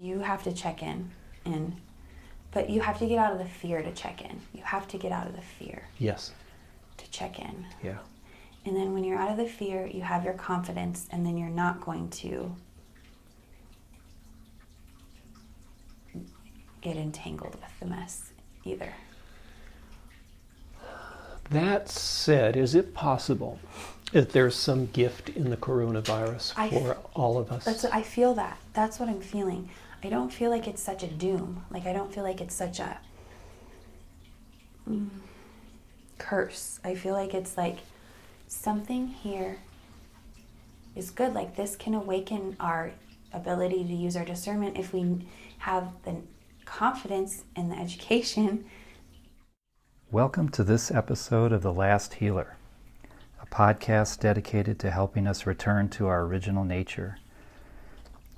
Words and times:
You 0.00 0.20
have 0.20 0.42
to 0.44 0.52
check 0.52 0.82
in 0.82 1.10
and 1.44 1.76
but 2.52 2.68
you 2.70 2.80
have 2.80 2.98
to 2.98 3.06
get 3.06 3.18
out 3.18 3.32
of 3.32 3.38
the 3.38 3.44
fear 3.44 3.80
to 3.82 3.92
check 3.92 4.22
in. 4.22 4.40
You 4.52 4.62
have 4.64 4.88
to 4.88 4.98
get 4.98 5.12
out 5.12 5.28
of 5.28 5.36
the 5.36 5.42
fear 5.42 5.84
Yes. 5.98 6.32
to 6.96 7.08
check 7.10 7.38
in. 7.38 7.66
Yeah. 7.82 7.98
And 8.64 8.74
then 8.74 8.92
when 8.92 9.04
you're 9.04 9.18
out 9.18 9.30
of 9.30 9.36
the 9.36 9.46
fear, 9.46 9.86
you 9.86 10.00
have 10.02 10.24
your 10.24 10.34
confidence 10.34 11.06
and 11.10 11.24
then 11.24 11.36
you're 11.36 11.48
not 11.48 11.80
going 11.80 12.08
to 12.10 12.56
get 16.80 16.96
entangled 16.96 17.54
with 17.54 17.78
the 17.78 17.86
mess 17.86 18.32
either. 18.64 18.94
That 21.50 21.88
said, 21.88 22.56
is 22.56 22.74
it 22.74 22.94
possible 22.94 23.58
that 24.12 24.30
there's 24.30 24.56
some 24.56 24.86
gift 24.86 25.28
in 25.30 25.50
the 25.50 25.56
coronavirus 25.56 26.54
I- 26.56 26.70
for 26.70 26.96
all 27.14 27.38
of 27.38 27.52
us? 27.52 27.64
That's 27.64 27.82
what 27.84 27.94
I 27.94 28.02
feel 28.02 28.34
that. 28.34 28.58
That's 28.72 28.98
what 28.98 29.08
I'm 29.08 29.20
feeling. 29.20 29.68
I 30.02 30.08
don't 30.08 30.32
feel 30.32 30.50
like 30.50 30.66
it's 30.66 30.82
such 30.82 31.02
a 31.02 31.06
doom. 31.06 31.66
Like 31.70 31.84
I 31.84 31.92
don't 31.92 32.12
feel 32.12 32.24
like 32.24 32.40
it's 32.40 32.54
such 32.54 32.80
a 32.80 32.98
mm, 34.88 35.10
curse. 36.16 36.80
I 36.82 36.94
feel 36.94 37.12
like 37.12 37.34
it's 37.34 37.58
like 37.58 37.80
something 38.46 39.08
here 39.08 39.58
is 40.96 41.10
good. 41.10 41.34
Like 41.34 41.54
this 41.54 41.76
can 41.76 41.92
awaken 41.92 42.56
our 42.58 42.92
ability 43.34 43.84
to 43.84 43.92
use 43.92 44.16
our 44.16 44.24
discernment 44.24 44.78
if 44.78 44.94
we 44.94 45.28
have 45.58 45.92
the 46.04 46.16
confidence 46.64 47.44
and 47.54 47.70
the 47.70 47.76
education. 47.76 48.64
Welcome 50.10 50.48
to 50.50 50.64
this 50.64 50.90
episode 50.90 51.52
of 51.52 51.60
The 51.60 51.74
Last 51.74 52.14
Healer, 52.14 52.56
a 53.40 53.46
podcast 53.46 54.18
dedicated 54.20 54.78
to 54.78 54.90
helping 54.90 55.26
us 55.26 55.44
return 55.44 55.90
to 55.90 56.06
our 56.06 56.22
original 56.22 56.64
nature. 56.64 57.18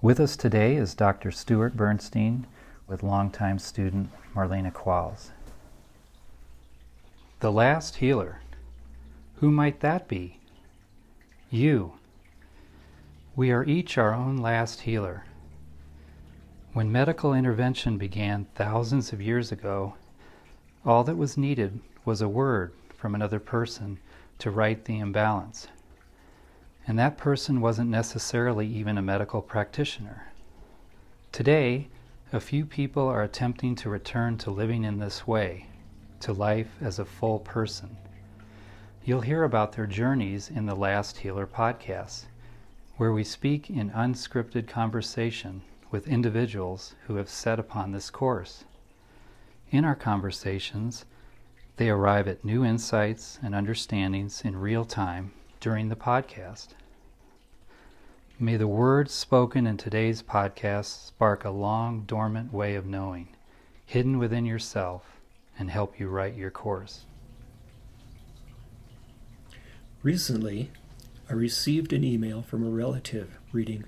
With 0.02 0.18
us 0.18 0.36
today 0.36 0.74
is 0.74 0.96
Dr. 0.96 1.30
Stuart 1.30 1.76
Bernstein 1.76 2.48
with 2.88 3.04
longtime 3.04 3.60
student 3.60 4.10
Marlana 4.34 4.72
Qualls. 4.72 5.30
The 7.38 7.52
Last 7.52 7.94
Healer. 7.98 8.40
Who 9.36 9.52
might 9.52 9.78
that 9.78 10.08
be? 10.08 10.40
You. 11.50 11.92
We 13.36 13.52
are 13.52 13.62
each 13.62 13.96
our 13.96 14.12
own 14.12 14.38
last 14.38 14.80
healer. 14.80 15.24
When 16.72 16.90
medical 16.90 17.32
intervention 17.32 17.96
began 17.96 18.48
thousands 18.56 19.12
of 19.12 19.22
years 19.22 19.52
ago, 19.52 19.94
all 20.84 21.04
that 21.04 21.16
was 21.16 21.38
needed 21.38 21.78
was 22.04 22.20
a 22.20 22.28
word 22.28 22.72
from 22.96 23.14
another 23.14 23.38
person 23.38 24.00
to 24.40 24.50
right 24.50 24.84
the 24.84 24.98
imbalance. 24.98 25.68
And 26.86 26.98
that 26.98 27.16
person 27.16 27.60
wasn't 27.60 27.90
necessarily 27.90 28.66
even 28.66 28.98
a 28.98 29.02
medical 29.02 29.40
practitioner. 29.40 30.32
Today, 31.30 31.88
a 32.32 32.40
few 32.40 32.66
people 32.66 33.06
are 33.06 33.22
attempting 33.22 33.76
to 33.76 33.88
return 33.88 34.36
to 34.38 34.50
living 34.50 34.82
in 34.82 34.98
this 34.98 35.26
way, 35.26 35.66
to 36.20 36.32
life 36.32 36.74
as 36.80 36.98
a 36.98 37.04
full 37.04 37.38
person. 37.38 37.96
You'll 39.04 39.20
hear 39.20 39.44
about 39.44 39.72
their 39.72 39.86
journeys 39.86 40.50
in 40.50 40.66
the 40.66 40.74
Last 40.74 41.18
Healer 41.18 41.46
podcast, 41.46 42.24
where 42.96 43.12
we 43.12 43.24
speak 43.24 43.70
in 43.70 43.90
unscripted 43.90 44.66
conversation 44.66 45.62
with 45.90 46.08
individuals 46.08 46.94
who 47.06 47.16
have 47.16 47.28
set 47.28 47.60
upon 47.60 47.92
this 47.92 48.10
course. 48.10 48.64
In 49.70 49.84
our 49.84 49.94
conversations, 49.94 51.04
they 51.76 51.90
arrive 51.90 52.26
at 52.26 52.44
new 52.44 52.64
insights 52.64 53.38
and 53.42 53.54
understandings 53.54 54.42
in 54.42 54.56
real 54.56 54.84
time 54.84 55.32
during 55.62 55.88
the 55.88 55.96
podcast. 55.96 56.70
May 58.36 58.56
the 58.56 58.66
words 58.66 59.12
spoken 59.12 59.64
in 59.64 59.76
today's 59.76 60.20
podcast 60.20 61.06
spark 61.06 61.44
a 61.44 61.50
long 61.50 62.02
dormant 62.02 62.52
way 62.52 62.74
of 62.74 62.84
knowing, 62.84 63.28
hidden 63.86 64.18
within 64.18 64.44
yourself, 64.44 65.20
and 65.56 65.70
help 65.70 66.00
you 66.00 66.08
write 66.08 66.34
your 66.34 66.50
course. 66.50 67.04
Recently, 70.02 70.72
I 71.30 71.34
received 71.34 71.92
an 71.92 72.02
email 72.02 72.42
from 72.42 72.66
a 72.66 72.70
relative 72.70 73.38
reading, 73.52 73.84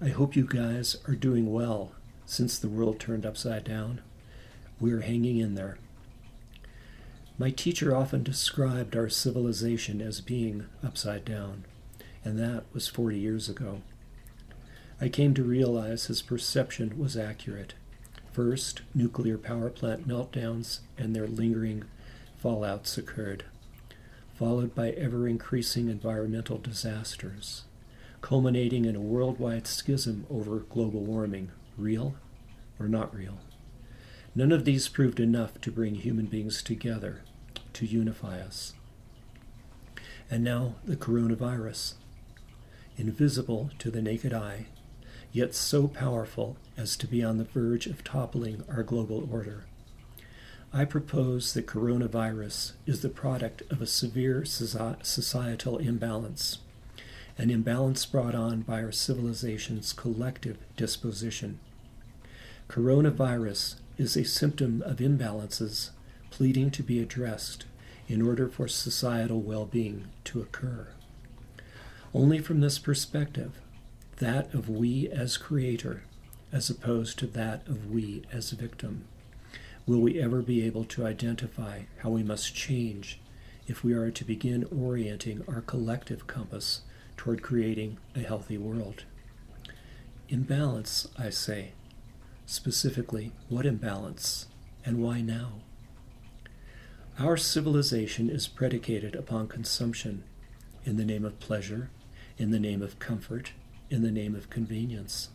I 0.00 0.08
hope 0.08 0.36
you 0.36 0.46
guys 0.46 0.96
are 1.06 1.14
doing 1.14 1.52
well 1.52 1.92
since 2.24 2.58
the 2.58 2.68
world 2.68 2.98
turned 2.98 3.26
upside 3.26 3.64
down. 3.64 4.00
We're 4.80 5.02
hanging 5.02 5.36
in 5.36 5.54
there. 5.54 5.76
My 7.40 7.50
teacher 7.50 7.94
often 7.94 8.24
described 8.24 8.96
our 8.96 9.08
civilization 9.08 10.02
as 10.02 10.20
being 10.20 10.66
upside 10.84 11.24
down, 11.24 11.66
and 12.24 12.36
that 12.36 12.64
was 12.74 12.88
40 12.88 13.16
years 13.16 13.48
ago. 13.48 13.82
I 15.00 15.08
came 15.08 15.34
to 15.34 15.44
realize 15.44 16.06
his 16.06 16.20
perception 16.20 16.98
was 16.98 17.16
accurate. 17.16 17.74
First, 18.32 18.82
nuclear 18.92 19.38
power 19.38 19.70
plant 19.70 20.08
meltdowns 20.08 20.80
and 20.96 21.14
their 21.14 21.28
lingering 21.28 21.84
fallouts 22.42 22.98
occurred, 22.98 23.44
followed 24.34 24.74
by 24.74 24.90
ever 24.90 25.28
increasing 25.28 25.88
environmental 25.88 26.58
disasters, 26.58 27.62
culminating 28.20 28.84
in 28.84 28.96
a 28.96 29.00
worldwide 29.00 29.68
schism 29.68 30.26
over 30.28 30.58
global 30.58 31.02
warming 31.02 31.52
real 31.76 32.16
or 32.80 32.88
not 32.88 33.14
real. 33.14 33.38
None 34.34 34.50
of 34.50 34.64
these 34.64 34.88
proved 34.88 35.20
enough 35.20 35.60
to 35.60 35.70
bring 35.70 35.94
human 35.94 36.26
beings 36.26 36.62
together, 36.62 37.22
to 37.74 37.86
unify 37.86 38.40
us. 38.40 38.74
And 40.30 40.44
now 40.44 40.74
the 40.84 40.96
coronavirus, 40.96 41.94
invisible 42.96 43.70
to 43.78 43.90
the 43.90 44.02
naked 44.02 44.32
eye, 44.32 44.66
yet 45.32 45.54
so 45.54 45.88
powerful 45.88 46.56
as 46.76 46.96
to 46.96 47.06
be 47.06 47.22
on 47.22 47.38
the 47.38 47.44
verge 47.44 47.86
of 47.86 48.04
toppling 48.04 48.64
our 48.68 48.82
global 48.82 49.28
order. 49.32 49.64
I 50.72 50.84
propose 50.84 51.54
that 51.54 51.66
coronavirus 51.66 52.72
is 52.86 53.00
the 53.00 53.08
product 53.08 53.62
of 53.70 53.80
a 53.80 53.86
severe 53.86 54.44
societal 54.44 55.78
imbalance, 55.78 56.58
an 57.38 57.50
imbalance 57.50 58.04
brought 58.04 58.34
on 58.34 58.62
by 58.62 58.82
our 58.82 58.92
civilization's 58.92 59.92
collective 59.92 60.58
disposition. 60.76 61.60
Coronavirus 62.68 63.76
is 63.96 64.16
a 64.16 64.24
symptom 64.24 64.82
of 64.82 64.98
imbalances 64.98 65.90
pleading 66.30 66.70
to 66.72 66.82
be 66.82 67.00
addressed 67.00 67.64
in 68.08 68.22
order 68.22 68.48
for 68.48 68.68
societal 68.68 69.40
well 69.40 69.66
being 69.66 70.06
to 70.24 70.40
occur. 70.40 70.88
Only 72.14 72.38
from 72.38 72.60
this 72.60 72.78
perspective, 72.78 73.52
that 74.16 74.52
of 74.54 74.68
we 74.68 75.08
as 75.08 75.36
creator, 75.36 76.02
as 76.50 76.70
opposed 76.70 77.18
to 77.18 77.26
that 77.28 77.66
of 77.68 77.90
we 77.90 78.22
as 78.32 78.50
victim, 78.52 79.04
will 79.86 80.00
we 80.00 80.20
ever 80.20 80.42
be 80.42 80.64
able 80.64 80.84
to 80.84 81.06
identify 81.06 81.82
how 81.98 82.10
we 82.10 82.22
must 82.22 82.54
change 82.54 83.20
if 83.66 83.84
we 83.84 83.92
are 83.92 84.10
to 84.10 84.24
begin 84.24 84.64
orienting 84.64 85.44
our 85.46 85.60
collective 85.60 86.26
compass 86.26 86.80
toward 87.16 87.42
creating 87.42 87.98
a 88.16 88.20
healthy 88.20 88.56
world. 88.56 89.04
Imbalance, 90.28 91.08
I 91.18 91.30
say. 91.30 91.72
Specifically, 92.46 93.32
what 93.48 93.66
imbalance 93.66 94.46
and 94.84 95.02
why 95.02 95.20
now? 95.20 95.60
Our 97.20 97.36
civilization 97.36 98.30
is 98.30 98.46
predicated 98.46 99.16
upon 99.16 99.48
consumption 99.48 100.22
in 100.84 100.98
the 100.98 101.04
name 101.04 101.24
of 101.24 101.40
pleasure, 101.40 101.90
in 102.36 102.52
the 102.52 102.60
name 102.60 102.80
of 102.80 103.00
comfort, 103.00 103.50
in 103.90 104.02
the 104.02 104.12
name 104.12 104.36
of 104.36 104.50
convenience. 104.50 105.30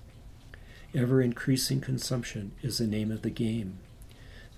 Ever 0.95 1.21
increasing 1.21 1.81
consumption 1.81 2.53
is 2.61 2.77
the 2.77 2.87
name 2.87 3.11
of 3.11 3.21
the 3.21 3.29
game, 3.29 3.79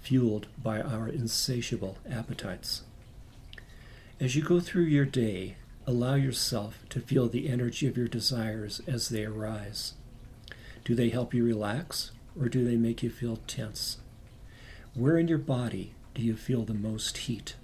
fueled 0.04 0.46
by 0.62 0.80
our 0.82 1.08
insatiable 1.08 1.98
appetites. 2.08 2.84
As 4.20 4.36
you 4.36 4.44
go 4.44 4.60
through 4.60 4.84
your 4.84 5.06
day, 5.06 5.56
allow 5.88 6.14
yourself 6.14 6.86
to 6.90 7.00
feel 7.00 7.28
the 7.28 7.50
energy 7.50 7.88
of 7.88 7.98
your 7.98 8.08
desires 8.08 8.82
as 8.86 9.10
they 9.10 9.26
arise. 9.26 9.96
Do 10.84 10.94
they 10.94 11.10
help 11.10 11.34
you 11.34 11.44
relax 11.44 12.12
or 12.40 12.50
do 12.50 12.64
they 12.64 12.76
make 12.76 13.02
you 13.02 13.10
feel 13.10 13.40
tense? 13.48 13.98
Where 14.94 15.18
in 15.18 15.28
your 15.28 15.40
body 15.40 15.96
do 16.16 16.22
you 16.22 16.36
feel 16.38 16.64
the 16.64 16.74
most 16.74 17.18
heat? 17.18 17.56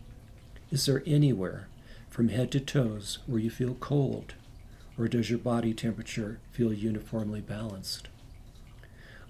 Is 0.72 0.86
there 0.86 1.02
anywhere 1.06 1.68
from 2.10 2.28
head 2.28 2.52
to 2.52 2.60
toes 2.60 3.20
where 3.26 3.40
you 3.40 3.50
feel 3.50 3.76
cold, 3.76 4.34
or 4.98 5.08
does 5.08 5.30
your 5.30 5.40
body 5.40 5.74
temperature 5.74 6.40
feel 6.52 6.74
uniformly 6.74 7.40
balanced? 7.40 8.10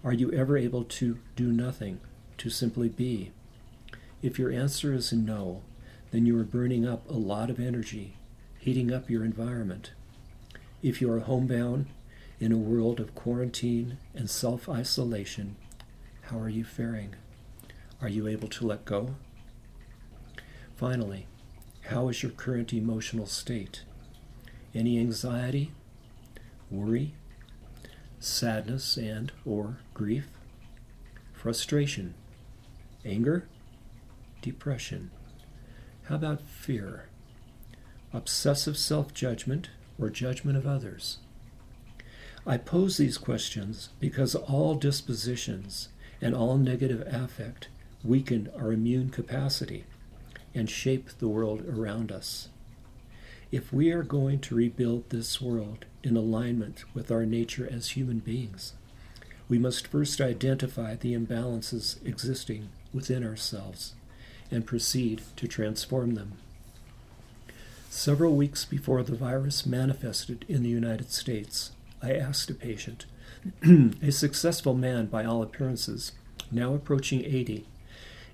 Are 0.04 0.12
you 0.12 0.32
ever 0.32 0.58
able 0.58 0.84
to 0.86 1.20
do 1.36 1.52
nothing, 1.52 2.00
to 2.40 2.50
simply 2.50 2.90
be? 2.90 3.32
If 4.24 4.40
your 4.40 4.52
answer 4.52 4.92
is 4.92 5.14
no, 5.14 5.62
then 6.10 6.26
you 6.26 6.38
are 6.40 6.44
burning 6.44 6.88
up 6.88 7.08
a 7.08 7.14
lot 7.14 7.52
of 7.52 7.60
energy, 7.60 8.16
heating 8.58 8.92
up 8.92 9.08
your 9.08 9.24
environment. 9.24 9.92
If 10.82 11.00
you 11.00 11.12
are 11.12 11.20
homebound 11.20 11.86
in 12.40 12.52
a 12.52 12.58
world 12.58 13.00
of 13.00 13.14
quarantine 13.14 14.00
and 14.16 14.28
self 14.28 14.68
isolation, 14.68 15.58
how 16.24 16.40
are 16.40 16.50
you 16.50 16.64
faring? 16.64 17.14
Are 18.02 18.10
you 18.10 18.28
able 18.28 18.48
to 18.50 18.66
let 18.66 18.86
go? 18.86 19.16
Finally, 20.76 21.28
how 21.84 22.10
is 22.10 22.24
your 22.24 22.32
current 22.32 22.74
emotional 22.74 23.28
state? 23.28 23.84
Any 24.74 25.00
anxiety? 25.00 25.72
Worry? 26.70 27.14
sadness 28.22 28.98
and 28.98 29.32
or 29.46 29.80
grief, 29.96 30.28
frustration, 31.34 32.14
anger, 33.04 33.48
depression. 34.42 35.10
How 36.04 36.16
about 36.16 36.42
fear? 36.42 37.08
Obsessive 38.14 38.78
self-judgment 38.78 39.70
or 40.00 40.10
judgment 40.10 40.58
of 40.58 40.68
others? 40.68 41.18
I 42.46 42.58
pose 42.58 42.98
these 42.98 43.18
questions 43.18 43.90
because 44.00 44.36
all 44.36 44.76
dispositions 44.76 45.90
and 46.22 46.36
all 46.36 46.58
negative 46.58 47.02
affect 47.08 47.70
weaken 48.04 48.50
our 48.58 48.72
immune 48.72 49.10
capacity 49.10 49.86
and 50.54 50.70
shape 50.70 51.10
the 51.20 51.28
world 51.28 51.64
around 51.68 52.12
us. 52.12 52.50
If 53.52 53.74
we 53.74 53.92
are 53.92 54.04
going 54.04 54.40
to 54.40 54.56
rebuild 54.56 55.10
this 55.10 55.42
world 55.42 55.86
in 56.04 56.16
alignment 56.16 56.84
with 56.94 57.12
our 57.12 57.26
nature 57.26 57.68
as 57.70 57.90
human 57.90 58.20
beings, 58.20 58.74
we 59.50 59.58
must 59.58 59.88
first 59.88 60.22
identify 60.22 60.96
the 60.96 61.14
imbalances 61.14 62.04
existing 62.06 62.70
within 62.94 63.26
ourselves 63.26 63.94
and 64.50 64.66
proceed 64.66 65.22
to 65.36 65.48
transform 65.48 66.16
them. 66.16 66.34
Several 67.90 68.36
weeks 68.36 68.64
before 68.64 69.04
the 69.04 69.16
virus 69.16 69.66
manifested 69.66 70.46
in 70.48 70.64
the 70.64 70.70
United 70.70 71.12
States, 71.12 71.72
I 72.02 72.14
asked 72.14 72.50
a 72.50 72.54
patient, 72.54 73.06
a 74.02 74.12
successful 74.12 74.74
man 74.74 75.08
by 75.08 75.26
all 75.26 75.44
appearances, 75.44 76.14
now 76.50 76.74
approaching 76.74 77.26
80, 77.26 77.66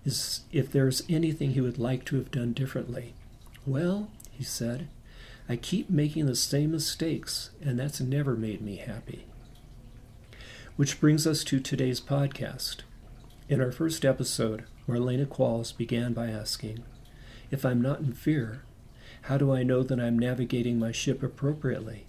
is 0.07 0.41
if 0.53 0.71
there's 0.71 1.03
anything 1.09 1.51
he 1.51 1.59
would 1.59 1.77
like 1.77 2.05
to 2.05 2.15
have 2.15 2.31
done 2.31 2.53
differently. 2.53 3.13
Well, 3.65 4.09
he 4.31 4.43
said, 4.43 4.87
I 5.49 5.57
keep 5.57 5.89
making 5.89 6.25
the 6.25 6.35
same 6.35 6.71
mistakes, 6.71 7.49
and 7.61 7.77
that's 7.77 7.99
never 7.99 8.35
made 8.35 8.61
me 8.61 8.77
happy. 8.77 9.25
Which 10.77 11.01
brings 11.01 11.27
us 11.27 11.43
to 11.45 11.59
today's 11.59 11.99
podcast. 11.99 12.77
In 13.49 13.59
our 13.59 13.71
first 13.71 14.05
episode, 14.05 14.63
Marlana 14.87 15.25
Qualls 15.25 15.75
began 15.75 16.13
by 16.13 16.29
asking, 16.29 16.85
If 17.51 17.65
I'm 17.65 17.81
not 17.81 17.99
in 17.99 18.13
fear, 18.13 18.63
how 19.23 19.37
do 19.37 19.53
I 19.53 19.63
know 19.63 19.83
that 19.83 19.99
I'm 19.99 20.17
navigating 20.17 20.79
my 20.79 20.93
ship 20.93 21.21
appropriately? 21.21 22.05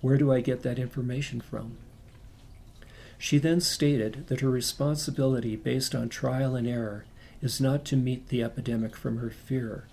Where 0.00 0.16
do 0.16 0.32
I 0.32 0.40
get 0.40 0.62
that 0.62 0.78
information 0.78 1.40
from? 1.40 1.76
She 3.16 3.38
then 3.38 3.60
stated 3.60 4.26
that 4.26 4.40
her 4.40 4.50
responsibility 4.50 5.54
based 5.54 5.94
on 5.94 6.08
trial 6.08 6.56
and 6.56 6.66
error 6.66 7.04
is 7.40 7.60
not 7.60 7.84
to 7.84 7.96
meet 7.96 8.28
the 8.28 8.42
epidemic 8.42 8.96
from 8.96 9.18
her 9.18 9.30
fear, 9.30 9.86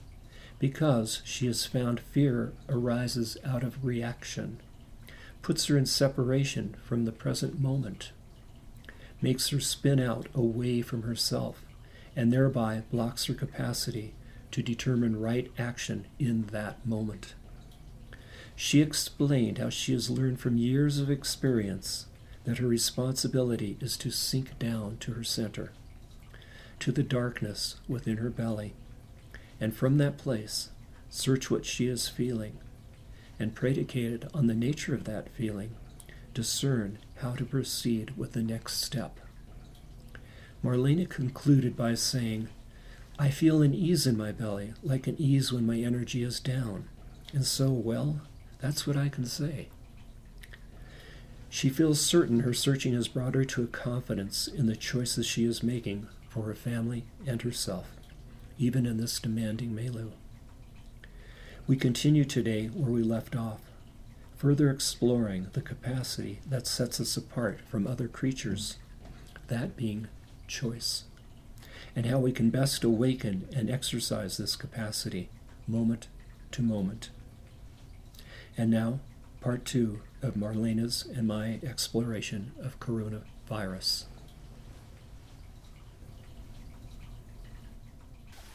because 0.60 1.22
she 1.24 1.46
has 1.48 1.66
found 1.66 2.00
fear 2.00 2.54
arises 2.70 3.38
out 3.44 3.64
of 3.64 3.84
reaction, 3.86 4.60
puts 5.42 5.66
her 5.66 5.78
in 5.78 5.86
separation 5.86 6.76
from 6.84 7.06
the 7.06 7.12
present 7.12 7.60
moment, 7.60 8.12
makes 9.22 9.50
her 9.50 9.60
spin 9.60 10.00
out 10.00 10.28
away 10.34 10.82
from 10.82 11.04
herself, 11.04 11.64
and 12.16 12.32
thereby 12.32 12.82
blocks 12.92 13.26
her 13.26 13.34
capacity 13.34 14.14
to 14.52 14.64
determine 14.64 15.20
right 15.20 15.52
action 15.58 16.08
in 16.18 16.46
that 16.48 16.86
moment. 16.86 17.36
She 18.56 18.82
explained 18.82 19.58
how 19.58 19.70
she 19.70 19.92
has 19.92 20.10
learned 20.10 20.40
from 20.40 20.58
years 20.58 20.98
of 20.98 21.10
experience 21.10 22.06
that 22.46 22.60
her 22.60 22.68
responsibility 22.68 23.78
is 23.82 23.98
to 23.98 24.12
sink 24.12 24.58
down 24.58 24.98
to 25.02 25.14
her 25.14 25.24
center, 25.24 25.74
to 26.80 26.92
the 26.92 27.04
darkness 27.04 27.76
within 27.88 28.18
her 28.18 28.30
belly, 28.30 28.74
and 29.60 29.76
from 29.76 29.98
that 29.98 30.18
place 30.18 30.70
search 31.10 31.50
what 31.50 31.66
she 31.66 31.88
is 31.88 32.08
feeling, 32.08 32.58
and 33.40 33.56
predicated 33.56 34.28
on 34.34 34.48
the 34.48 34.54
nature 34.54 34.94
of 34.94 35.06
that 35.06 35.30
feeling, 35.30 35.76
discern 36.34 36.98
how 37.18 37.34
to 37.34 37.46
proceed 37.46 38.18
with 38.18 38.34
the 38.34 38.44
next 38.44 38.82
step. 38.82 39.20
Marlana 40.64 41.08
concluded 41.08 41.78
by 41.78 41.94
saying, 41.94 42.50
I 43.18 43.30
feel 43.30 43.62
an 43.62 43.74
ease 43.74 44.06
in 44.06 44.18
my 44.18 44.32
belly, 44.32 44.74
like 44.84 45.08
an 45.08 45.16
ease 45.18 45.54
when 45.54 45.66
my 45.66 45.78
energy 45.78 46.24
is 46.24 46.40
down. 46.40 46.90
And 47.34 47.46
so, 47.46 47.70
well, 47.70 48.22
that's 48.60 48.86
what 48.86 48.98
I 48.98 49.08
can 49.08 49.26
say. 49.26 49.70
She 51.50 51.70
feels 51.70 52.02
certain 52.02 52.42
her 52.42 52.54
searching 52.54 52.94
has 52.94 53.08
brought 53.08 53.36
her 53.36 53.46
to 53.46 53.64
a 53.64 53.68
confidence 53.68 54.48
in 54.48 54.66
the 54.66 54.76
choices 54.76 55.26
she 55.26 55.46
is 55.46 55.64
making 55.64 56.08
for 56.36 56.44
her 56.44 56.54
family 56.54 57.06
and 57.26 57.44
herself, 57.44 57.96
even 58.60 58.86
in 58.86 58.98
this 58.98 59.22
demanding 59.22 59.74
milieu. 59.74 60.10
We 61.66 61.78
continue 61.78 62.26
today 62.26 62.66
where 62.68 62.92
we 62.92 63.04
left 63.04 63.38
off, 63.38 63.62
further 64.36 64.70
exploring 64.70 65.48
the 65.54 65.62
capacity 65.62 66.42
that 66.46 66.68
sets 66.68 67.00
us 67.00 67.16
apart 67.16 67.62
from 67.62 67.88
other 67.88 68.10
creatures, 68.10 68.76
that 69.48 69.78
being 69.78 70.10
choice, 70.46 71.06
and 71.96 72.06
how 72.06 72.20
we 72.20 72.34
can 72.34 72.50
best 72.50 72.84
awaken 72.84 73.48
and 73.56 73.70
exercise 73.70 74.36
this 74.36 74.58
capacity 74.58 75.30
moment 75.70 76.10
to 76.52 76.62
moment. 76.62 77.12
And 78.58 78.70
now, 78.70 79.00
part 79.40 79.64
two 79.64 80.02
of 80.22 80.34
Marlana's 80.34 81.06
and 81.06 81.30
my 81.30 81.62
exploration 81.64 82.52
of 82.62 82.82
coronavirus. 82.82 84.04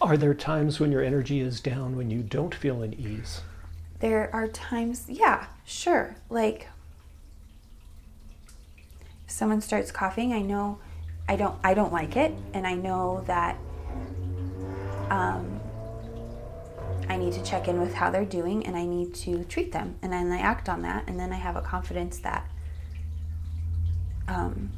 Are 0.01 0.17
there 0.17 0.33
times 0.33 0.81
when 0.81 0.91
your 0.91 1.03
energy 1.03 1.41
is 1.41 1.61
down 1.61 1.95
when 1.95 2.11
you 2.11 2.23
don't 2.23 2.55
feel 2.55 2.83
an 2.83 2.95
ease? 2.95 3.43
There 3.99 4.31
are 4.33 4.49
times, 4.49 5.05
yeah, 5.09 5.47
sure. 5.67 6.17
Like, 6.31 6.69
if 9.27 9.31
someone 9.31 9.61
starts 9.61 9.93
coughing, 9.93 10.33
I 10.33 10.41
know 10.41 10.79
I 11.29 11.37
don't 11.37 11.55
I 11.63 11.75
don't 11.75 11.93
like 11.93 12.17
it, 12.17 12.33
and 12.55 12.67
I 12.67 12.75
know 12.75 13.23
that 13.27 13.59
um, 15.11 15.61
I 17.09 17.19
need 17.19 17.35
to 17.35 17.43
check 17.45 17.69
in 17.69 17.79
with 17.79 17.93
how 17.93 18.11
they're 18.11 18.25
doing, 18.25 18.67
and 18.67 18.77
I 18.77 18.87
need 18.87 19.15
to 19.17 19.45
treat 19.45 19.71
them, 19.71 19.97
and 20.01 20.11
then 20.11 20.33
I 20.33 20.39
act 20.39 20.71
on 20.71 20.81
that, 20.83 21.05
and 21.09 21.21
then 21.21 21.31
I 21.31 21.37
have 21.37 21.57
a 21.57 21.61
confidence 21.61 22.19
that 22.21 22.51
um, 24.29 24.71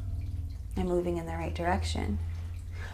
I'm 0.75 0.87
moving 0.87 1.17
in 1.17 1.25
the 1.25 1.33
right 1.33 1.55
direction. 1.55 2.19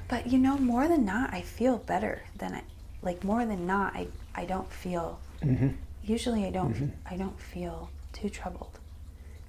But 0.09 0.27
you 0.27 0.37
know, 0.39 0.57
more 0.57 0.87
than 0.87 1.05
not, 1.05 1.33
I 1.33 1.41
feel 1.41 1.77
better 1.77 2.23
than 2.35 2.53
I 2.55 2.63
like. 3.01 3.23
More 3.23 3.45
than 3.45 3.65
not, 3.65 3.95
I 3.95 4.07
I 4.35 4.45
don't 4.45 4.71
feel. 4.73 5.19
Mm-hmm. 5.41 5.69
Usually, 6.03 6.45
I 6.45 6.49
don't 6.51 6.93
I 7.09 7.15
don't 7.15 7.39
feel 7.39 7.89
too 8.11 8.29
troubled 8.29 8.79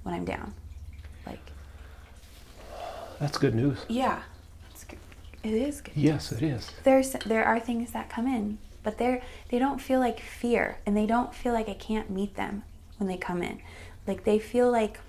when 0.03 0.13
I'm 0.15 0.23
down. 0.25 0.53
Like 1.25 1.51
That's 3.19 3.37
good 3.37 3.55
news. 3.55 3.85
yeah, 3.89 4.21
it's 4.69 4.83
good. 4.83 4.99
It 5.43 5.53
is 5.53 5.81
good. 5.81 5.95
Yes, 5.97 6.31
it 6.31 6.43
is. 6.43 6.69
There's 6.83 7.11
there 7.25 7.43
are 7.43 7.59
things 7.59 7.91
that 7.91 8.09
come 8.09 8.27
in, 8.27 8.59
but 8.83 8.97
they're 8.99 9.21
they 9.49 9.57
don't 9.59 9.81
feel 9.81 9.99
like 9.99 10.19
fear, 10.19 10.77
and 10.85 10.95
they 10.95 11.07
don't 11.07 11.33
feel 11.33 11.53
like 11.53 11.67
I 11.69 11.73
can't 11.73 12.09
meet 12.11 12.35
them 12.35 12.63
when 12.97 13.07
they 13.09 13.17
come 13.17 13.41
in. 13.41 13.61
Like 14.05 14.23
they 14.25 14.37
feel 14.37 14.71
like. 14.71 14.99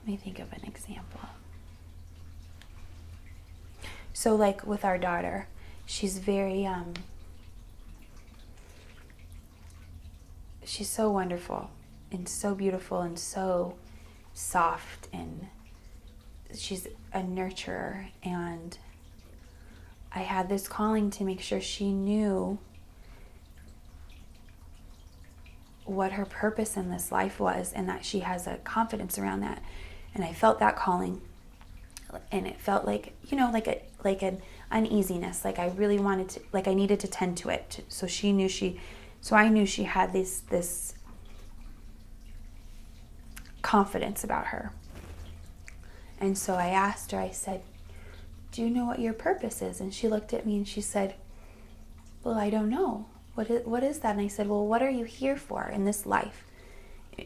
Let 0.00 0.06
me 0.08 0.16
think 0.16 0.40
of 0.40 0.52
an 0.52 0.64
example. 0.66 1.20
So, 4.12 4.34
like 4.34 4.66
with 4.66 4.84
our 4.84 4.98
daughter, 4.98 5.48
she's 5.86 6.18
very 6.18 6.66
um. 6.66 6.94
She's 10.64 10.88
so 10.88 11.10
wonderful 11.10 11.70
and 12.10 12.28
so 12.28 12.54
beautiful 12.54 13.00
and 13.00 13.18
so 13.18 13.74
soft 14.32 15.08
and 15.12 15.48
she's 16.54 16.86
a 17.12 17.20
nurturer 17.20 18.06
and 18.22 18.78
I 20.14 20.20
had 20.20 20.48
this 20.48 20.68
calling 20.68 21.10
to 21.12 21.24
make 21.24 21.40
sure 21.40 21.60
she 21.60 21.92
knew 21.92 22.58
what 25.84 26.12
her 26.12 26.24
purpose 26.24 26.76
in 26.76 26.90
this 26.90 27.10
life 27.10 27.40
was 27.40 27.72
and 27.72 27.88
that 27.88 28.04
she 28.04 28.20
has 28.20 28.46
a 28.46 28.56
confidence 28.58 29.18
around 29.18 29.40
that. 29.40 29.62
And 30.14 30.22
I 30.24 30.32
felt 30.32 30.58
that 30.58 30.76
calling 30.76 31.22
and 32.30 32.46
it 32.46 32.60
felt 32.60 32.84
like, 32.84 33.14
you 33.28 33.36
know, 33.36 33.50
like 33.50 33.66
a 33.66 33.80
like 34.04 34.22
an 34.22 34.40
uneasiness, 34.70 35.44
like 35.44 35.58
I 35.58 35.68
really 35.68 35.98
wanted 35.98 36.28
to 36.30 36.40
like 36.52 36.68
I 36.68 36.74
needed 36.74 37.00
to 37.00 37.08
tend 37.08 37.36
to 37.38 37.48
it. 37.48 37.84
So 37.88 38.06
she 38.06 38.32
knew 38.32 38.48
she 38.48 38.80
so 39.20 39.36
I 39.36 39.48
knew 39.48 39.66
she 39.66 39.84
had 39.84 40.12
this 40.12 40.40
this 40.40 40.94
confidence 43.62 44.24
about 44.24 44.46
her. 44.46 44.72
And 46.20 46.38
so 46.38 46.54
I 46.54 46.68
asked 46.68 47.10
her, 47.10 47.18
I 47.18 47.30
said, 47.30 47.62
do 48.52 48.60
you 48.60 48.68
know 48.68 48.84
what 48.84 49.00
your 49.00 49.14
purpose 49.14 49.62
is? 49.62 49.80
And 49.80 49.92
she 49.92 50.08
looked 50.08 50.34
at 50.34 50.46
me 50.46 50.56
and 50.56 50.68
she 50.68 50.82
said, 50.82 51.14
Well, 52.22 52.38
I 52.38 52.50
don't 52.50 52.68
know. 52.68 53.06
What 53.34 53.48
is, 53.50 53.66
what 53.66 53.82
is 53.82 54.00
that? 54.00 54.10
And 54.10 54.20
I 54.20 54.28
said, 54.28 54.46
Well, 54.46 54.66
what 54.66 54.82
are 54.82 54.90
you 54.90 55.04
here 55.04 55.36
for 55.36 55.68
in 55.68 55.86
this 55.86 56.04
life? 56.04 56.44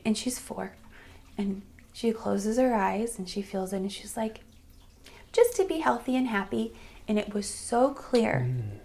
And 0.04 0.16
she's 0.16 0.38
four. 0.38 0.76
And 1.36 1.62
she 1.92 2.12
closes 2.12 2.58
her 2.58 2.74
eyes 2.74 3.18
and 3.18 3.28
she 3.28 3.42
feels 3.42 3.72
it 3.72 3.78
and 3.78 3.92
she's 3.92 4.16
like, 4.16 4.40
Just 5.36 5.54
to 5.56 5.64
be 5.64 5.80
healthy 5.80 6.16
and 6.16 6.28
happy. 6.28 6.72
And 7.06 7.18
it 7.18 7.34
was 7.34 7.46
so 7.46 7.92
clear. 7.92 8.48
Mm. 8.48 8.78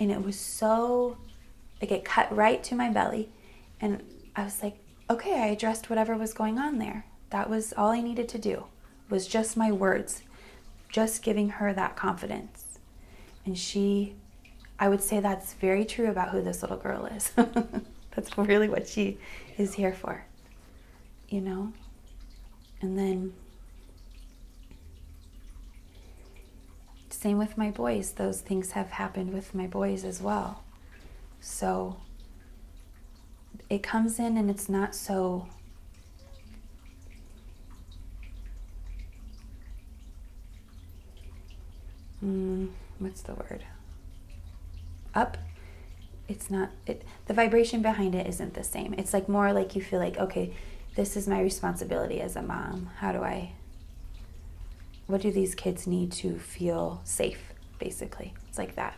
And 0.00 0.10
it 0.10 0.24
was 0.24 0.40
so, 0.40 1.18
like, 1.80 1.92
it 1.92 2.02
cut 2.04 2.34
right 2.34 2.64
to 2.64 2.74
my 2.74 2.88
belly. 2.88 3.28
And 3.78 4.02
I 4.34 4.44
was 4.44 4.62
like, 4.62 4.78
Okay, 5.10 5.34
I 5.42 5.48
addressed 5.48 5.90
whatever 5.90 6.16
was 6.16 6.32
going 6.32 6.58
on 6.58 6.78
there. 6.78 7.04
That 7.28 7.50
was 7.50 7.74
all 7.76 7.90
I 7.90 8.00
needed 8.00 8.30
to 8.30 8.38
do. 8.38 8.64
Was 9.10 9.26
just 9.26 9.58
my 9.58 9.70
words, 9.70 10.22
just 10.88 11.22
giving 11.22 11.50
her 11.50 11.74
that 11.74 11.96
confidence. 11.96 12.78
And 13.44 13.58
she 13.58 14.14
I 14.78 14.88
would 14.88 15.02
say 15.02 15.20
that's 15.20 15.52
very 15.52 15.84
true 15.84 16.08
about 16.08 16.30
who 16.30 16.42
this 16.42 16.62
little 16.62 16.76
girl 16.76 17.06
is. 17.06 17.30
that's 18.16 18.36
really 18.38 18.68
what 18.68 18.88
she 18.88 19.18
is 19.56 19.74
here 19.74 19.92
for. 19.92 20.24
You 21.28 21.40
know? 21.40 21.72
And 22.80 22.98
then 22.98 23.32
same 27.22 27.38
with 27.38 27.56
my 27.56 27.70
boys. 27.70 28.12
Those 28.12 28.40
things 28.40 28.72
have 28.72 28.90
happened 28.90 29.32
with 29.32 29.54
my 29.54 29.68
boys 29.68 30.02
as 30.02 30.20
well. 30.20 30.64
So 31.40 31.98
it 33.70 33.80
comes 33.80 34.18
in 34.18 34.36
and 34.36 34.50
it's 34.50 34.68
not 34.68 34.92
so 34.92 35.46
mm, 42.24 42.68
what's 42.98 43.22
the 43.22 43.34
word 43.34 43.64
up 45.14 45.38
it's 46.28 46.50
not 46.50 46.70
it 46.86 47.02
the 47.26 47.34
vibration 47.34 47.82
behind 47.82 48.14
it 48.14 48.26
isn't 48.26 48.54
the 48.54 48.64
same 48.64 48.94
it's 48.96 49.12
like 49.12 49.28
more 49.28 49.52
like 49.52 49.74
you 49.74 49.82
feel 49.82 49.98
like 49.98 50.16
okay 50.18 50.54
this 50.94 51.16
is 51.16 51.26
my 51.26 51.40
responsibility 51.40 52.20
as 52.20 52.36
a 52.36 52.42
mom 52.42 52.88
how 52.98 53.12
do 53.12 53.22
i 53.22 53.52
what 55.06 55.20
do 55.20 55.30
these 55.32 55.54
kids 55.54 55.86
need 55.86 56.10
to 56.12 56.38
feel 56.38 57.00
safe 57.04 57.52
basically 57.78 58.32
it's 58.48 58.58
like 58.58 58.74
that 58.76 58.96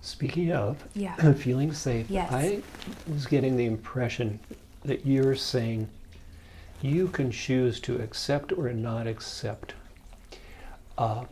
Speaking 0.00 0.52
of 0.52 0.76
Yeah. 0.94 1.32
feeling 1.32 1.72
safe, 1.72 2.10
Yes. 2.10 2.30
I 2.30 2.60
was 3.10 3.26
getting 3.26 3.56
the 3.56 3.64
impression 3.64 4.38
that 4.84 5.06
you're 5.06 5.34
saying 5.34 5.88
you 6.82 7.08
can 7.08 7.30
choose 7.30 7.80
to 7.80 7.96
accept 8.02 8.52
or 8.52 8.70
not 8.74 9.06
accept 9.06 9.72
uh, 10.98 11.24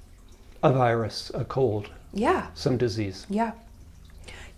a 0.62 0.73
virus, 0.73 1.31
a 1.35 1.45
cold, 1.45 1.91
yeah 2.14 2.47
some 2.55 2.76
disease. 2.79 3.26
Yeah. 3.29 3.52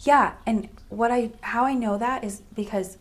Yeah, 0.00 0.35
and 0.47 0.68
what 0.90 1.11
I 1.11 1.33
how 1.40 1.64
I 1.64 1.75
know 1.75 1.99
that 1.99 2.23
is 2.23 2.42
because 2.54 2.99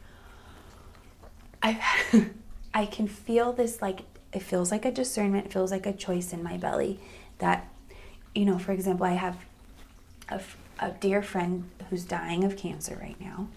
I 1.62 1.79
I 2.74 2.86
can 2.86 3.08
feel 3.08 3.53
this 3.53 3.82
like 3.82 4.01
it 4.32 4.42
feels 4.42 4.72
like 4.72 4.84
a 4.86 4.92
discernment, 4.92 5.53
feels 5.53 5.72
like 5.72 5.86
a 5.86 5.94
choice 5.94 6.34
in 6.34 6.42
my 6.42 6.58
belly 6.58 7.00
that 7.38 7.68
you 8.34 8.46
know, 8.46 8.58
for 8.58 8.72
example, 8.72 9.06
I 9.06 9.13
have 9.13 9.38
a, 10.30 10.42
a 10.80 10.92
dear 10.92 11.22
friend 11.22 11.70
who's 11.89 12.03
dying 12.03 12.44
of 12.44 12.58
cancer 12.58 12.98
right 13.01 13.20
now. 13.20 13.48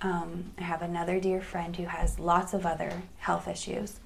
Um, 0.00 0.52
I 0.56 0.62
have 0.62 0.82
another 0.82 1.18
dear 1.18 1.40
friend 1.40 1.74
who 1.74 1.86
has 1.86 2.20
lots 2.20 2.54
of 2.54 2.64
other 2.64 3.02
health 3.18 3.48
issues. 3.48 3.98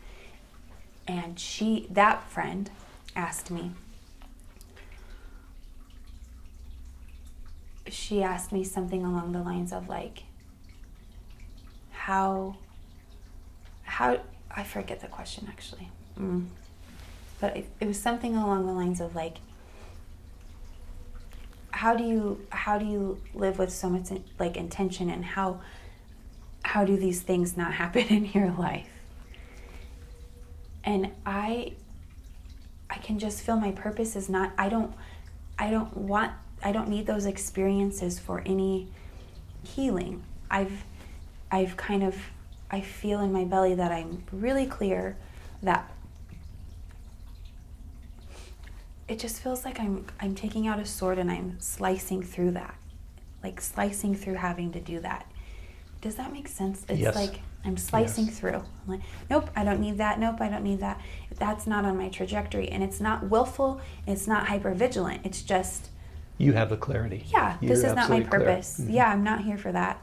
And 1.06 1.38
she, 1.38 1.86
that 1.90 2.28
friend, 2.30 2.70
asked 3.14 3.50
me, 3.50 3.72
she 7.88 8.22
asked 8.22 8.52
me 8.52 8.64
something 8.64 9.04
along 9.04 9.32
the 9.32 9.42
lines 9.42 9.72
of 9.72 9.88
like 9.88 10.22
how 11.90 12.56
how 13.92 14.18
i 14.50 14.62
forget 14.64 15.00
the 15.00 15.06
question 15.08 15.46
actually. 15.48 15.88
Mm. 16.18 16.46
but 17.40 17.56
it, 17.56 17.66
it 17.80 17.86
was 17.86 18.00
something 18.00 18.36
along 18.36 18.66
the 18.66 18.72
lines 18.72 19.00
of 19.00 19.14
like 19.14 19.38
how 21.72 21.94
do 21.96 22.04
you 22.04 22.46
how 22.50 22.78
do 22.78 22.84
you 22.84 23.20
live 23.34 23.58
with 23.58 23.72
so 23.72 23.88
much 23.90 24.08
like 24.38 24.56
intention 24.56 25.10
and 25.10 25.24
how 25.24 25.60
how 26.62 26.84
do 26.84 26.96
these 26.96 27.20
things 27.22 27.56
not 27.56 27.72
happen 27.82 28.06
in 28.06 28.24
your 28.26 28.50
life? 28.52 28.88
And 30.84 31.10
i 31.26 31.72
i 32.90 32.98
can 32.98 33.18
just 33.18 33.42
feel 33.42 33.56
my 33.56 33.72
purpose 33.72 34.16
is 34.16 34.28
not 34.28 34.52
i 34.58 34.68
don't 34.68 34.92
i 35.58 35.70
don't 35.70 35.96
want 35.96 36.32
i 36.62 36.72
don't 36.72 36.88
need 36.88 37.06
those 37.06 37.26
experiences 37.26 38.18
for 38.18 38.42
any 38.46 38.88
healing. 39.62 40.22
I've 40.50 40.84
i've 41.50 41.76
kind 41.76 42.02
of 42.02 42.16
i 42.72 42.80
feel 42.80 43.20
in 43.20 43.32
my 43.32 43.44
belly 43.44 43.74
that 43.74 43.92
i'm 43.92 44.24
really 44.32 44.66
clear 44.66 45.16
that 45.62 45.90
it 49.08 49.18
just 49.18 49.40
feels 49.42 49.64
like 49.64 49.78
i'm 49.78 50.06
i'm 50.20 50.34
taking 50.34 50.66
out 50.66 50.78
a 50.78 50.84
sword 50.84 51.18
and 51.18 51.30
i'm 51.30 51.56
slicing 51.60 52.22
through 52.22 52.50
that 52.50 52.74
like 53.42 53.60
slicing 53.60 54.14
through 54.14 54.34
having 54.34 54.72
to 54.72 54.80
do 54.80 55.00
that 55.00 55.30
does 56.00 56.14
that 56.16 56.32
make 56.32 56.48
sense 56.48 56.84
it's 56.88 56.98
Yes. 57.00 57.14
like 57.14 57.40
i'm 57.64 57.76
slicing 57.76 58.26
Yes. 58.26 58.38
through 58.38 58.56
I'm 58.56 58.88
like 58.88 59.00
nope 59.30 59.50
i 59.54 59.64
don't 59.64 59.80
need 59.80 59.98
that 59.98 60.18
nope 60.18 60.40
i 60.40 60.48
don't 60.48 60.64
need 60.64 60.80
that 60.80 61.00
that's 61.38 61.66
not 61.66 61.84
on 61.84 61.96
my 61.96 62.08
trajectory 62.08 62.68
and 62.68 62.82
it's 62.82 63.00
not 63.00 63.28
willful 63.28 63.80
it's 64.06 64.26
not 64.26 64.46
hyper 64.48 64.72
vigilant 64.74 65.22
it's 65.24 65.42
just 65.42 65.90
You 66.38 66.52
have 66.54 66.70
the 66.70 66.76
clarity. 66.76 67.24
yeah 67.32 67.56
You're 67.60 67.74
this 67.76 67.84
is 67.84 67.94
not 67.94 68.08
my 68.10 68.20
purpose 68.22 68.80
Mhm. 68.80 68.92
yeah 68.92 69.10
i'm 69.10 69.22
not 69.24 69.42
here 69.44 69.58
for 69.58 69.72
that 69.72 70.00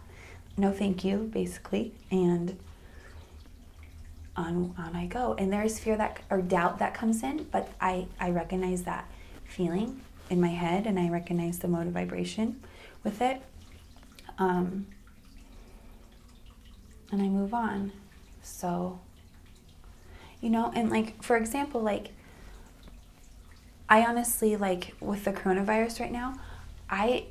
no 0.59 0.71
thank 0.71 1.03
you 1.03 1.29
basically. 1.33 1.93
And 2.11 2.57
on 4.35 4.73
on 4.77 4.95
i 4.95 5.05
go. 5.05 5.35
And 5.37 5.51
there's 5.51 5.79
fear 5.79 5.97
that 5.97 6.19
or 6.29 6.41
doubt 6.41 6.79
that 6.79 6.93
comes 6.93 7.23
in 7.23 7.45
but 7.51 7.69
i 7.81 8.07
i 8.19 8.29
recognize 8.29 8.83
that 8.83 9.09
feeling 9.45 10.01
in 10.29 10.39
my 10.39 10.49
head 10.49 10.85
and 10.85 10.99
i 10.99 11.09
recognize 11.09 11.59
the 11.59 11.67
mode 11.67 11.87
of 11.87 11.93
vibration 11.93 12.61
with 13.03 13.21
it. 13.21 13.41
Um 14.37 14.87
and 17.11 17.21
i 17.21 17.27
move 17.27 17.53
on. 17.53 17.91
So 18.41 18.99
you 20.41 20.49
know 20.49 20.71
and 20.75 20.89
like 20.89 21.21
for 21.23 21.37
example 21.37 21.81
like 21.81 22.11
I 23.89 24.05
honestly 24.05 24.55
like 24.55 24.93
with 24.99 25.25
the 25.25 25.33
coronavirus 25.33 25.99
right 25.99 26.11
now, 26.11 26.35
I 26.89 27.25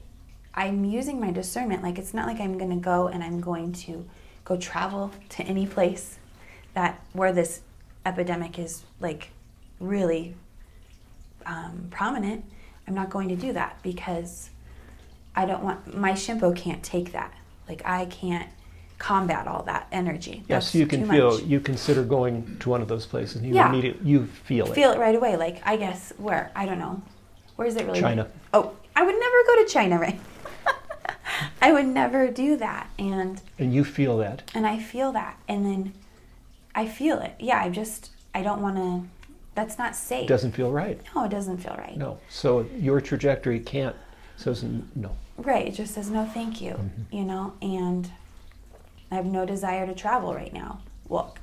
I'm 0.58 0.84
using 0.84 1.20
my 1.20 1.30
discernment. 1.30 1.84
Like 1.84 1.98
it's 2.00 2.12
not 2.12 2.26
like 2.26 2.40
I'm 2.40 2.58
gonna 2.58 2.76
go 2.76 3.06
and 3.06 3.22
I'm 3.22 3.40
going 3.40 3.72
to 3.84 4.04
go 4.44 4.56
travel 4.56 5.12
to 5.30 5.44
any 5.44 5.66
place 5.68 6.18
that 6.74 7.00
where 7.12 7.32
this 7.32 7.60
epidemic 8.04 8.58
is 8.58 8.82
like 8.98 9.30
really 9.78 10.34
um, 11.46 11.86
prominent. 11.90 12.44
I'm 12.88 12.94
not 12.94 13.08
going 13.08 13.28
to 13.28 13.36
do 13.36 13.52
that 13.52 13.78
because 13.84 14.50
I 15.36 15.46
don't 15.46 15.62
want 15.62 15.96
my 15.96 16.12
Shimpo 16.12 16.56
can't 16.56 16.82
take 16.82 17.12
that. 17.12 17.32
Like 17.68 17.82
I 17.84 18.06
can't 18.06 18.48
combat 18.98 19.46
all 19.46 19.62
that 19.62 19.86
energy. 19.92 20.42
Yes, 20.48 20.64
That's 20.64 20.74
you 20.74 20.86
can 20.88 21.08
feel. 21.08 21.34
much. 21.34 21.44
You 21.44 21.60
consider 21.60 22.02
going 22.02 22.58
to 22.58 22.68
one 22.68 22.82
of 22.82 22.88
those 22.88 23.06
places, 23.06 23.36
and 23.36 23.46
you 23.46 23.54
Yeah. 23.54 23.68
immediately 23.68 24.10
you 24.10 24.26
feel 24.26 24.66
it. 24.66 24.74
feel 24.74 24.90
it 24.90 24.98
right 24.98 25.14
away. 25.14 25.36
Like 25.36 25.62
I 25.64 25.76
guess 25.76 26.12
where 26.16 26.50
I 26.56 26.66
don't 26.66 26.80
know, 26.80 27.00
where 27.54 27.68
is 27.68 27.76
it 27.76 27.86
really? 27.86 28.00
China. 28.00 28.26
Oh, 28.52 28.72
I 28.96 29.04
would 29.04 29.14
never 29.14 29.36
go 29.46 29.62
to 29.62 29.68
China, 29.70 30.00
right? 30.00 30.18
I 31.60 31.72
would 31.72 31.86
never 31.86 32.28
do 32.28 32.56
that, 32.56 32.88
and 32.98 33.40
and 33.58 33.74
you 33.74 33.84
feel 33.84 34.18
that. 34.18 34.50
and 34.54 34.66
I 34.66 34.78
feel 34.78 35.12
that, 35.12 35.38
and 35.48 35.64
then 35.66 35.92
I 36.74 36.86
feel 36.86 37.18
it. 37.20 37.34
Yeah, 37.38 37.60
I 37.62 37.68
just 37.68 38.10
I 38.34 38.42
don't 38.42 38.60
want 38.62 38.76
to. 38.76 39.08
That's 39.54 39.76
not 39.78 39.96
safe. 39.96 40.24
It 40.24 40.28
doesn't 40.28 40.52
feel 40.52 40.70
right. 40.70 41.00
no, 41.14 41.24
it 41.24 41.30
doesn't 41.30 41.58
feel 41.58 41.74
right. 41.76 41.96
No. 41.96 42.18
So 42.28 42.66
your 42.76 43.00
trajectory 43.00 43.58
can't. 43.60 43.96
Says 44.36 44.64
no. 44.94 45.16
Right. 45.36 45.66
It 45.66 45.72
just 45.74 45.94
says 45.94 46.10
no, 46.10 46.24
thank 46.26 46.60
you. 46.60 46.72
Mm-hmm. 46.72 47.16
You 47.16 47.24
know, 47.24 47.54
and 47.60 48.08
I 49.10 49.16
have 49.16 49.26
no 49.26 49.44
desire 49.44 49.84
to 49.86 49.94
travel 49.94 50.32
right 50.32 50.52
now. 50.52 50.80
Well, 51.08 51.36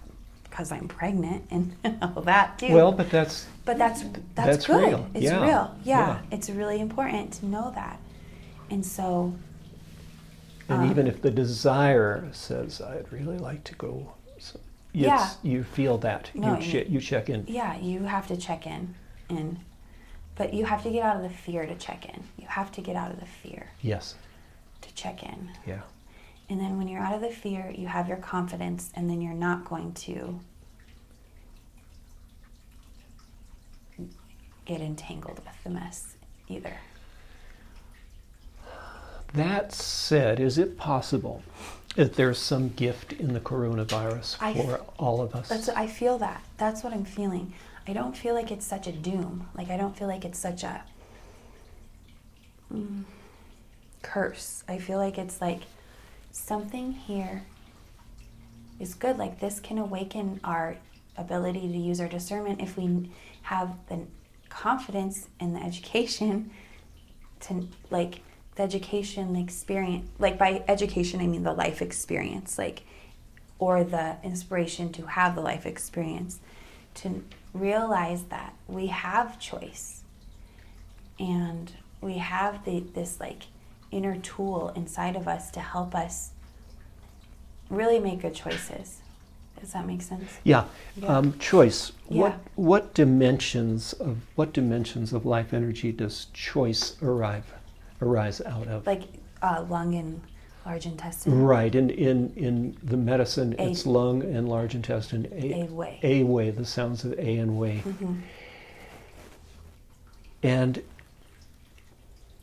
because 0.45 0.71
I'm 0.71 0.87
pregnant 0.87 1.43
and 1.51 1.75
all 2.01 2.21
that 2.21 2.57
too. 2.57 2.73
Well, 2.73 2.93
but 2.93 3.09
that's 3.09 3.47
But 3.65 3.77
that's 3.77 4.03
that's, 4.03 4.19
That's 4.35 4.65
good. 4.67 4.87
real. 4.87 5.09
It's 5.13 5.25
Yeah. 5.25 5.43
real. 5.43 5.75
Yeah. 5.83 6.07
Yeah. 6.07 6.19
It's 6.31 6.49
really 6.49 6.79
important 6.79 7.33
to 7.33 7.45
know 7.47 7.71
that. 7.75 7.99
And 8.69 8.85
so 8.85 9.33
and 10.69 10.81
Um, 10.81 10.89
even 10.91 11.07
if 11.07 11.21
the 11.21 11.31
desire 11.31 12.27
says 12.31 12.81
I'd 12.81 13.11
really 13.11 13.37
like 13.37 13.63
to 13.65 13.75
go, 13.75 14.13
so 14.39 14.59
Yeah. 14.93 15.31
you 15.43 15.63
feel 15.63 15.97
that. 15.99 16.31
No, 16.33 16.57
you, 16.57 16.65
you- 16.65 16.71
che- 16.71 16.87
you 16.89 16.99
check 17.01 17.29
in. 17.29 17.45
yeah, 17.47 17.77
you 17.77 18.03
have 18.03 18.27
to 18.27 18.37
check 18.37 18.65
in 18.67 18.95
and 19.29 19.59
but 20.35 20.53
you 20.53 20.65
have 20.65 20.83
to 20.83 20.89
get 20.91 21.01
out 21.03 21.15
of 21.15 21.23
the 21.23 21.29
fear 21.29 21.65
to 21.65 21.75
check 21.75 22.05
in. 22.13 22.23
You 22.37 22.47
have 22.47 22.69
to 22.73 22.81
get 22.81 22.95
out 22.97 23.09
of 23.11 23.19
the 23.21 23.25
fear 23.25 23.67
Yes. 23.81 24.15
to 24.81 24.93
check 24.93 25.23
in. 25.23 25.51
Yeah. 25.65 25.81
And 26.49 26.59
then 26.59 26.77
when 26.77 26.87
you're 26.89 27.01
out 27.01 27.15
of 27.15 27.21
the 27.21 27.29
fear, 27.29 27.71
you 27.75 27.87
have 27.87 28.07
your 28.09 28.17
confidence 28.17 28.91
and 28.95 29.09
then 29.09 29.21
you're 29.21 29.33
not 29.33 29.63
going 29.65 29.93
to 29.93 30.39
get 34.65 34.81
entangled 34.81 35.37
with 35.45 35.63
the 35.63 35.69
mess 35.69 36.15
either. 36.49 36.73
That 39.33 39.73
said, 39.73 40.39
is 40.39 40.57
it 40.57 40.77
possible 40.77 41.43
that 41.95 42.15
there's 42.15 42.37
some 42.39 42.69
gift 42.69 43.13
in 43.13 43.33
the 43.33 43.39
coronavirus 43.39 44.37
I- 44.39 44.53
for 44.53 44.81
all 44.97 45.21
of 45.21 45.35
us? 45.35 45.49
That's 45.49 45.69
I 45.69 45.87
feel 45.87 46.17
that. 46.19 46.43
That's 46.57 46.83
what 46.83 46.93
I'm 46.93 47.05
feeling. 47.05 47.53
I 47.87 47.93
don't 47.93 48.17
feel 48.17 48.33
like 48.33 48.51
it's 48.51 48.65
such 48.65 48.87
a 48.87 48.91
doom. 48.91 49.47
Like 49.55 49.69
I 49.69 49.77
don't 49.77 49.95
feel 49.97 50.07
like 50.07 50.25
it's 50.25 50.39
such 50.39 50.63
a 50.63 50.83
mm, 52.73 53.03
curse. 54.01 54.63
I 54.67 54.77
feel 54.79 54.97
like 54.97 55.17
it's 55.17 55.39
like 55.41 55.61
something 56.31 56.93
here 56.93 57.43
is 58.79 58.93
good. 58.93 59.17
Like 59.17 59.39
this 59.39 59.59
can 59.59 59.77
awaken 59.77 60.39
our 60.43 60.77
ability 61.17 61.61
to 61.61 61.77
use 61.77 61.99
our 61.99 62.07
discernment 62.07 62.61
if 62.61 62.75
we 62.77 63.09
have 63.43 63.73
the 63.87 63.99
confidence 64.49 65.27
and 65.39 65.55
the 65.55 65.61
education 65.61 66.49
to 67.41 67.67
like 67.89 68.21
the 68.55 68.63
education 68.63 69.33
the 69.33 69.41
experience 69.41 70.07
like 70.19 70.37
by 70.37 70.63
education 70.67 71.19
i 71.19 71.27
mean 71.27 71.43
the 71.43 71.53
life 71.53 71.81
experience 71.81 72.57
like 72.57 72.83
or 73.59 73.83
the 73.83 74.17
inspiration 74.23 74.91
to 74.91 75.05
have 75.07 75.35
the 75.35 75.41
life 75.41 75.65
experience 75.65 76.39
to 76.93 77.23
realize 77.53 78.23
that 78.23 78.53
we 78.67 78.87
have 78.87 79.39
choice 79.39 80.01
and 81.19 81.71
we 82.01 82.17
have 82.17 82.63
the, 82.65 82.81
this 82.93 83.19
like 83.19 83.43
inner 83.91 84.17
tool 84.17 84.69
inside 84.75 85.15
of 85.15 85.27
us 85.27 85.49
to 85.51 85.59
help 85.59 85.95
us 85.95 86.31
really 87.69 87.99
make 87.99 88.21
good 88.21 88.35
choices 88.35 89.01
does 89.59 89.71
that 89.73 89.87
make 89.87 90.01
sense 90.01 90.39
Yeah. 90.43 90.65
Yeah. 90.97 91.17
Um, 91.17 91.37
choice. 91.39 91.93
What 92.07 92.33
Yeah. 92.33 92.37
what 92.55 92.93
dimensions 92.93 93.93
of 93.93 94.17
what 94.35 94.51
dimensions 94.53 95.13
of 95.13 95.25
life 95.25 95.53
energy 95.53 95.91
does 95.93 96.27
choice 96.33 97.01
arrive 97.01 97.53
arise 98.01 98.41
out 98.41 98.67
of? 98.67 98.85
like 98.87 99.03
uh, 99.41 99.65
lung 99.69 99.95
and 99.95 100.21
large 100.65 100.85
intestine 100.85 101.41
right. 101.43 101.75
In 101.75 101.89
in 101.91 102.33
in 102.35 102.77
the 102.83 102.97
medicine, 102.97 103.55
A- 103.59 103.69
it's 103.69 103.85
lung 103.85 104.23
and 104.23 104.49
large 104.49 104.73
intestine. 104.75 105.27
a 105.31 105.63
way 105.71 105.99
A 106.03 106.23
way. 106.23 106.49
The 106.51 106.65
sounds 106.65 107.03
of 107.05 107.13
A 107.19 107.37
and 107.37 107.57
way. 107.59 107.81
Mhm. 107.85 108.21
And 110.43 110.81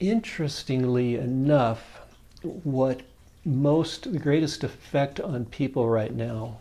interestingly 0.00 1.16
enough, 1.16 2.00
what 2.42 3.02
most, 3.44 4.10
the 4.12 4.18
greatest 4.18 4.64
effect 4.64 5.20
on 5.20 5.44
people 5.46 5.88
right 5.88 6.14
now 6.14 6.58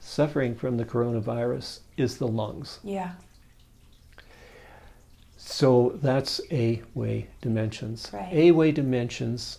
suffering 0.00 0.54
from 0.54 0.76
the 0.76 0.84
coronavirus 0.84 1.80
is 1.96 2.18
the 2.18 2.26
lungs. 2.26 2.80
yeah 2.82 3.12
So 5.52 5.98
that's 6.02 6.40
A 6.50 6.82
way 6.94 7.26
dimensions. 7.42 8.10
Right. 8.12 8.32
A 8.32 8.50
way 8.52 8.72
dimensions 8.72 9.58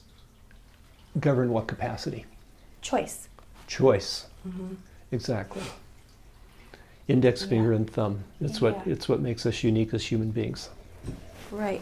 govern 1.19 1.51
what 1.51 1.67
capacity? 1.67 2.25
choice 2.81 3.29
Choice. 3.67 4.25
hmm 4.43 4.73
Exactly. 5.11 5.61
Index 7.07 7.43
Yeah. 7.43 7.47
finger 7.49 7.73
and 7.73 7.87
thumb. 7.89 8.23
It's 8.41 8.59
what 8.59 8.81
it's 8.87 9.07
what 9.07 9.19
makes 9.21 9.45
us 9.45 9.63
unique 9.63 9.93
as 9.93 10.03
human 10.11 10.31
beings. 10.31 10.69
right 11.51 11.81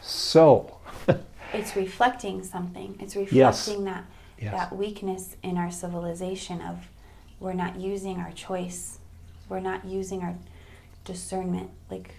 So, 0.00 0.76
it's 1.54 1.76
reflecting 1.76 2.42
something 2.42 2.96
it's 2.98 3.14
reflecting 3.14 3.84
Yes. 3.84 3.94
that 3.94 4.04
yes. 4.42 4.52
that 4.52 4.76
weakness 4.76 5.36
in 5.44 5.56
our 5.56 5.70
civilization 5.70 6.60
of 6.60 6.88
we're 7.38 7.52
not 7.64 7.76
using 7.76 8.16
our 8.18 8.32
choice 8.32 8.98
we're 9.48 9.60
not 9.60 9.84
using 9.84 10.22
our 10.22 10.34
discernment 11.04 11.70
like 11.90 12.10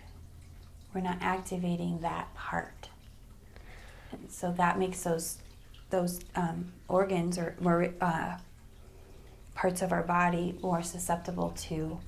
we're 0.95 1.01
not 1.01 1.17
activating 1.21 1.99
that 1.99 2.33
part 2.33 2.89
and 4.13 4.31
so 4.31 4.51
that 4.53 4.79
makes 4.79 5.03
those 5.03 5.37
those 5.89 6.21
um, 6.35 6.71
organs 6.87 7.37
or 7.37 7.55
more 7.59 7.93
uh, 8.01 8.37
parts 9.53 9.81
of 9.81 9.91
our 9.91 10.01
body 10.03 10.57
more 10.63 10.81
susceptible 10.81 11.49
to 11.51 11.99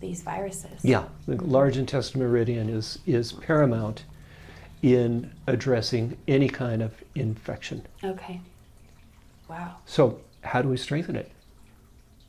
these 0.00 0.22
viruses 0.22 0.84
Yeah, 0.84 1.04
the 1.26 1.36
large 1.42 1.76
intestine 1.76 2.20
meridian 2.20 2.68
is, 2.68 2.98
is 3.06 3.32
paramount 3.32 4.04
in 4.82 5.32
addressing 5.46 6.16
any 6.28 6.48
kind 6.48 6.80
of 6.82 6.92
infection. 7.14 7.84
okay 8.04 8.40
wow 9.48 9.76
So, 9.84 10.20
how 10.42 10.62
do 10.62 10.68
we 10.68 10.76
strengthen 10.76 11.16
it? 11.16 11.32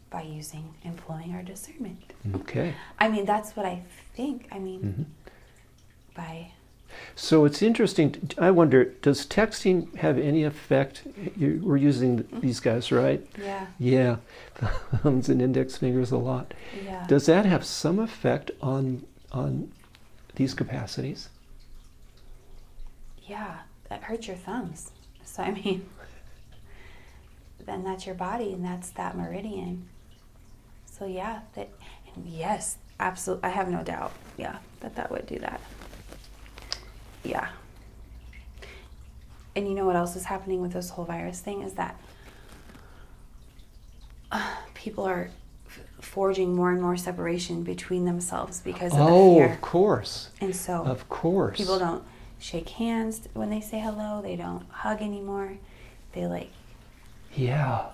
By 0.09 0.21
using 0.21 0.73
employing 0.83 1.33
our 1.33 1.43
discernment 1.43 2.13
Okay. 2.35 2.73
i 2.99 3.07
mean 3.09 3.25
that's 3.25 3.55
what 3.55 3.65
i 3.65 3.81
think 4.15 4.47
i 4.51 4.59
mean 4.59 4.79
hmm 4.81 5.03
by 6.15 6.51
So 7.15 7.45
it's 7.45 7.61
interesting. 7.61 8.31
I 8.39 8.49
wonder, 8.49 8.85
does 8.85 9.27
texting 9.27 9.93
have 9.97 10.17
any 10.17 10.43
effect? 10.43 11.03
You, 11.35 11.61
we're 11.63 11.77
using 11.77 12.25
these 12.41 12.59
guys, 12.59 12.91
right? 12.91 13.23
yeah 13.37 13.67
Yeah, 13.77 14.15
thumbs 15.03 15.29
and 15.29 15.41
index 15.41 15.77
fingers 15.77 16.11
a 16.11 16.17
lot. 16.17 16.53
yeah 16.85 17.05
Does 17.07 17.25
that 17.27 17.45
have 17.45 17.63
some 17.65 17.99
effect 17.99 18.49
on 18.61 19.03
on 19.31 19.71
these 20.35 20.53
capacities? 20.55 21.29
yeah 23.27 23.59
that 23.89 24.03
hurts 24.03 24.27
your 24.27 24.37
thumbs 24.37 24.91
so 25.25 25.43
i 25.43 25.51
mean 25.51 25.87
then 27.65 27.83
that's 27.83 28.05
your 28.05 28.15
body 28.15 28.53
and 28.53 28.63
that's 28.63 28.89
that 28.91 29.15
meridian 29.17 29.87
so 30.97 31.05
yeah 31.05 31.41
that 31.55 31.69
yes 32.25 32.77
absolutely 32.99 33.45
i 33.47 33.49
have 33.51 33.69
no 33.69 33.83
doubt 33.83 34.11
yeah 34.37 34.57
that 34.79 34.95
that 34.95 35.11
would 35.11 35.25
do 35.27 35.37
that 35.39 35.61
yeah 37.23 37.49
and 39.55 39.67
you 39.67 39.73
know 39.73 39.85
what 39.85 39.95
else 39.95 40.15
is 40.15 40.25
happening 40.25 40.61
with 40.61 40.73
this 40.73 40.89
whole 40.91 41.05
virus 41.05 41.39
thing 41.39 41.61
is 41.61 41.73
that 41.73 41.99
uh, 44.31 44.55
people 44.73 45.03
are 45.05 45.29
f- 45.67 45.79
forging 46.01 46.55
more 46.55 46.71
and 46.71 46.81
more 46.81 46.97
separation 46.97 47.63
between 47.63 48.05
themselves 48.05 48.61
because 48.61 48.91
of 48.93 48.99
the 48.99 49.03
Oh, 49.05 49.35
fear 49.35 49.53
of 49.53 49.61
course, 49.61 50.29
and 50.41 50.55
so 50.55 50.83
of 50.85 51.07
course. 51.09 51.57
People 51.57 51.79
don't 51.79 52.03
shake 52.39 52.69
hands 52.69 53.27
when 53.33 53.49
they 53.49 53.61
say 53.61 53.79
hello. 53.79 54.21
They 54.21 54.35
don't 54.35 54.67
hug 54.69 55.01
anymore. 55.01 55.57
They 56.13 56.27
like 56.27 56.51
Yeah. 57.35 57.85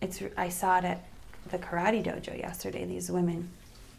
it's. 0.00 0.22
I 0.36 0.48
saw 0.50 0.78
it 0.78 0.84
at 0.84 1.04
the 1.50 1.58
karate 1.58 2.04
dojo 2.04 2.36
yesterday. 2.38 2.84
These 2.84 3.10
women 3.10 3.48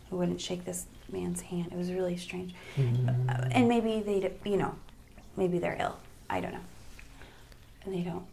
who 0.09 0.17
wouldn't 0.17 0.41
shake 0.41 0.65
this 0.65 0.85
man's 1.12 1.41
hand. 1.41 1.69
It 1.71 1.77
was 1.77 1.91
really 1.91 2.17
strange. 2.17 2.53
Uh, 2.77 3.47
and 3.51 3.67
maybe 3.67 4.01
they, 4.01 4.31
you 4.49 4.57
know, 4.57 4.75
maybe 5.38 5.59
they're 5.59 5.77
ill. 5.79 5.97
I 6.29 6.39
don't 6.39 6.51
know. 6.51 6.59
And 7.85 7.93
they 7.93 8.01
don't. 8.01 8.25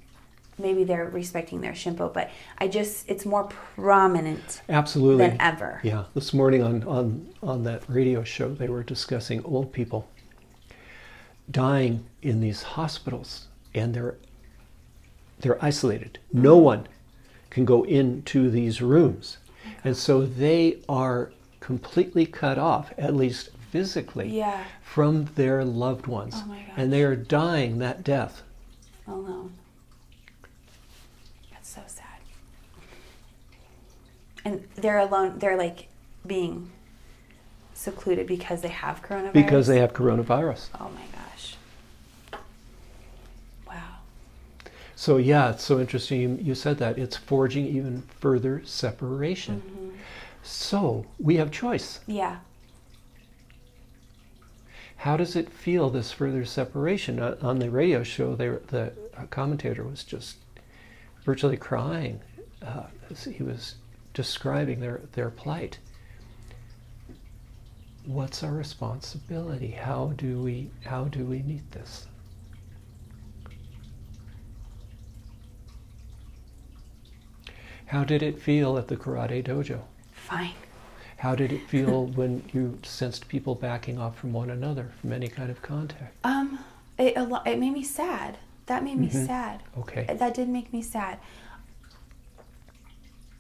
Maybe 0.58 0.84
they're 0.84 1.04
respecting 1.04 1.60
their 1.60 1.72
shimpo, 1.72 2.12
but 2.12 2.30
I 2.56 2.68
just 2.68 3.08
it's 3.10 3.26
more 3.26 3.44
prominent 3.44 4.62
Absolutely. 4.70 5.26
than 5.26 5.40
ever. 5.40 5.80
Yeah, 5.82 6.04
this 6.14 6.32
morning 6.32 6.62
on, 6.62 6.82
on, 6.84 7.28
on 7.42 7.64
that 7.64 7.82
radio 7.88 8.24
show, 8.24 8.54
they 8.54 8.68
were 8.68 8.82
discussing 8.82 9.44
old 9.44 9.70
people 9.72 10.08
dying 11.50 12.06
in 12.22 12.40
these 12.40 12.62
hospitals, 12.62 13.48
and 13.74 13.94
they're 13.94 14.16
they're 15.40 15.62
isolated. 15.62 16.18
No 16.32 16.56
one 16.56 16.88
can 17.56 17.64
go 17.64 17.84
into 17.84 18.50
these 18.50 18.82
rooms, 18.82 19.38
and 19.82 19.96
so 19.96 20.26
they 20.26 20.76
are 20.90 21.32
completely 21.58 22.26
cut 22.26 22.58
off, 22.58 22.92
at 22.98 23.16
least 23.16 23.48
physically, 23.70 24.28
Yeah, 24.28 24.62
from 24.82 25.24
their 25.36 25.64
loved 25.64 26.06
ones, 26.06 26.34
Oh 26.36 26.48
my 26.48 26.60
and 26.76 26.92
they 26.92 27.02
are 27.02 27.16
dying 27.16 27.78
that 27.78 28.04
death. 28.04 28.42
Oh, 29.08 29.14
alone. 29.14 29.54
That's 31.50 31.70
so 31.70 31.80
sad. 31.86 32.04
And 34.44 34.68
they're 34.74 34.98
alone. 34.98 35.38
They're 35.38 35.56
like 35.56 35.88
being 36.26 36.70
secluded 37.72 38.26
because 38.26 38.60
they 38.60 38.68
have 38.68 39.00
coronavirus. 39.00 39.32
Because 39.32 39.66
they 39.66 39.78
have 39.78 39.94
coronavirus. 39.94 40.68
Oh 40.78 40.90
my 40.90 41.06
gosh. 41.18 41.56
Wow. 43.66 44.00
So 44.98 45.18
yeah, 45.18 45.50
it's 45.50 45.62
so 45.62 45.78
interesting. 45.78 46.20
You, 46.20 46.38
you 46.40 46.54
said 46.54 46.78
that 46.78 46.98
it's 46.98 47.16
forging 47.16 47.66
even 47.66 48.02
further 48.18 48.62
separation. 48.64 49.62
Mhm. 49.62 49.96
So 50.42 51.04
we 51.18 51.36
have 51.36 51.50
choice. 51.50 52.00
Yeah. 52.06 52.38
How 54.96 55.18
does 55.18 55.36
it 55.36 55.50
feel 55.52 55.90
this 55.90 56.12
further 56.12 56.46
separation? 56.46 57.20
Uh, 57.20 57.36
on 57.42 57.58
the 57.58 57.70
radio 57.70 58.02
show, 58.02 58.34
they 58.34 58.48
were, 58.48 58.62
the 58.68 58.92
uh, 59.16 59.26
commentator 59.26 59.84
was 59.84 60.02
just 60.02 60.38
virtually 61.24 61.58
crying 61.58 62.20
uh, 62.62 62.84
as 63.10 63.24
he 63.24 63.42
was 63.42 63.74
describing 64.14 64.80
their 64.80 65.02
their 65.12 65.28
plight. 65.30 65.78
What's 68.06 68.42
our 68.42 68.52
responsibility? 68.52 69.72
How 69.72 70.12
do 70.16 70.40
we 70.40 70.70
how 70.84 71.04
do 71.04 71.26
we 71.26 71.42
meet 71.42 71.70
this? 71.72 72.06
How 77.86 78.04
did 78.04 78.22
it 78.22 78.40
feel 78.40 78.78
at 78.78 78.88
the 78.88 78.96
karate 78.96 79.42
dojo? 79.44 79.80
Fine. 80.12 80.54
How 81.18 81.34
did 81.34 81.52
it 81.52 81.62
feel 81.68 82.06
when 82.18 82.42
you 82.52 82.78
sensed 82.82 83.28
people 83.28 83.54
backing 83.54 83.98
off 83.98 84.18
from 84.18 84.32
one 84.32 84.50
another 84.50 84.90
from 85.00 85.12
any 85.12 85.28
kind 85.28 85.50
of 85.50 85.62
contact? 85.62 86.14
Um, 86.24 86.58
it 86.98 87.14
it 87.16 87.58
made 87.58 87.72
me 87.72 87.82
sad. 87.82 88.38
That 88.66 88.82
made 88.82 88.96
me 88.98 89.08
Mhm. 89.08 89.26
sad. 89.26 89.62
Okay. 89.78 90.04
That 90.12 90.34
did 90.34 90.48
make 90.48 90.72
me 90.72 90.82
sad. 90.82 91.18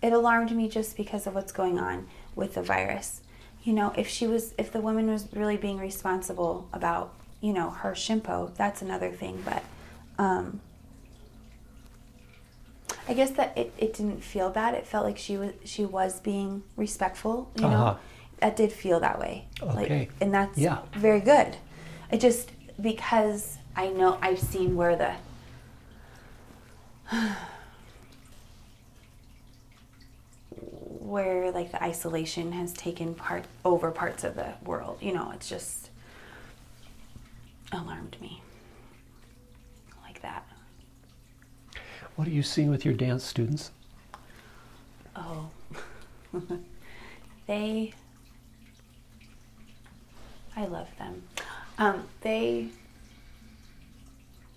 It 0.02 0.12
alarmed 0.12 0.54
me 0.54 0.68
just 0.68 0.96
because 0.96 1.26
of 1.26 1.34
what's 1.34 1.52
going 1.52 1.78
on 1.78 2.06
with 2.36 2.54
the 2.54 2.62
virus. 2.62 3.22
You 3.64 3.72
know, 3.72 3.92
if 3.96 4.06
she 4.08 4.28
was, 4.28 4.54
if 4.56 4.70
the 4.70 4.80
woman 4.80 5.08
was 5.08 5.26
really 5.32 5.56
being 5.56 5.78
responsible 5.78 6.68
about, 6.72 7.12
you 7.40 7.52
know, 7.52 7.70
her 7.70 7.92
shimpo, 7.92 8.54
that's 8.54 8.82
another 8.82 9.10
thing. 9.10 9.42
But, 9.44 9.64
um, 10.18 10.60
I 13.08 13.14
guess 13.14 13.30
that 13.32 13.56
it, 13.56 13.72
it 13.78 13.94
didn't 13.94 14.22
feel 14.24 14.50
bad. 14.50 14.74
It 14.74 14.86
felt 14.86 15.04
like 15.04 15.16
she 15.18 15.36
was 15.36 15.52
she 15.64 15.84
was 15.84 16.20
being 16.20 16.62
respectful. 16.76 17.50
You 17.56 17.62
know, 17.68 17.68
Uh-huh. 17.68 17.96
that 18.40 18.56
did 18.56 18.72
feel 18.72 18.98
that 19.00 19.18
way. 19.20 19.46
Okay. 19.62 19.74
Like, 20.00 20.10
and 20.20 20.34
that's 20.34 20.58
Yeah. 20.58 20.78
very 20.92 21.20
good. 21.20 21.56
It 22.10 22.20
just 22.20 22.50
because 22.80 23.58
I 23.76 23.88
know 23.88 24.18
I've 24.20 24.40
seen 24.40 24.74
where 24.76 24.96
the 24.96 25.14
where 30.50 31.50
like 31.52 31.70
the 31.72 31.82
isolation 31.82 32.52
has 32.52 32.72
taken 32.72 33.14
part 33.14 33.44
over 33.64 33.90
parts 33.90 34.24
of 34.24 34.34
the 34.34 34.54
world. 34.64 34.98
You 35.00 35.12
know, 35.14 35.30
it's 35.34 35.48
just 35.48 35.90
alarmed 37.72 38.16
me 38.20 38.42
like 40.02 40.20
that. 40.22 40.44
What 42.16 42.26
are 42.26 42.30
you 42.30 42.42
seeing 42.42 42.70
with 42.70 42.84
your 42.86 42.94
dance 42.94 43.22
students? 43.24 43.70
Oh, 45.14 45.50
they. 47.46 47.92
I 50.56 50.64
love 50.64 50.88
them. 50.98 51.22
Um, 51.78 52.04
they. 52.22 52.68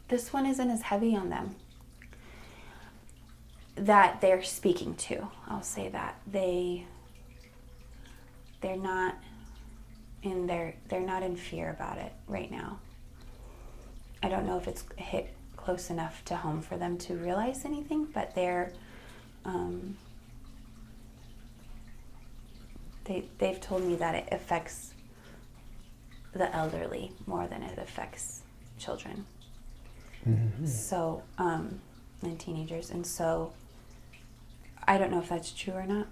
This 0.08 0.32
one 0.32 0.46
isn't 0.46 0.70
as 0.70 0.84
heavy 0.84 1.16
on 1.18 1.30
them. 1.30 1.56
That 3.76 4.22
they're 4.22 4.42
speaking 4.42 4.96
to. 4.96 5.28
I'll 5.50 5.62
say 5.62 5.90
that 5.90 6.18
they. 6.26 6.86
They're 8.62 8.78
not. 8.78 9.16
In 10.22 10.48
their, 10.48 10.76
they're 10.90 11.00
not 11.00 11.24
in 11.24 11.38
fear 11.38 11.70
about 11.70 11.98
it 11.98 12.12
right 12.28 12.52
now. 12.52 12.80
I 14.22 14.28
don't 14.28 14.46
know 14.46 14.58
if 14.58 14.68
it's 14.68 14.84
hit 14.98 15.34
close 15.60 15.90
enough 15.90 16.24
to 16.26 16.36
home 16.38 16.62
for 16.62 16.78
them 16.78 16.98
to 16.98 17.16
realize 17.16 17.66
anything, 17.66 18.08
but 18.14 18.34
they're. 18.34 18.72
Um, 19.46 19.98
they 23.04 23.26
they've 23.40 23.60
told 23.60 23.84
me 23.84 23.96
that 23.96 24.16
it 24.16 24.30
affects 24.32 24.94
the 26.34 26.54
elderly 26.56 27.12
more 27.26 27.48
than 27.48 27.62
it 27.64 27.78
affects 27.78 28.42
children. 28.78 29.26
So 30.68 31.24
um, 31.38 31.82
and 32.22 32.40
teenagers, 32.40 32.90
and 32.92 33.06
so 33.06 33.52
I 34.88 34.98
don't 34.98 35.12
know 35.12 35.20
if 35.20 35.30
that's 35.30 35.52
true 35.52 35.74
or 35.74 35.86
not. 35.86 36.08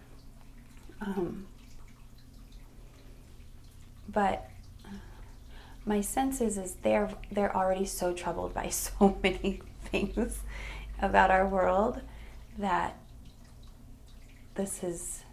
Um, 1.01 1.45
but 4.09 4.49
my 5.87 6.01
sense 6.01 6.41
is 6.41 6.57
is 6.57 6.75
they're 6.83 7.09
they're 7.31 7.55
already 7.55 7.85
so 7.85 8.13
troubled 8.13 8.53
by 8.53 8.69
so 8.83 9.17
many 9.23 9.61
things 9.85 10.39
about 11.01 11.31
our 11.31 11.47
world 11.47 12.01
that 12.57 12.95
this 14.55 14.83
is 14.83 15.23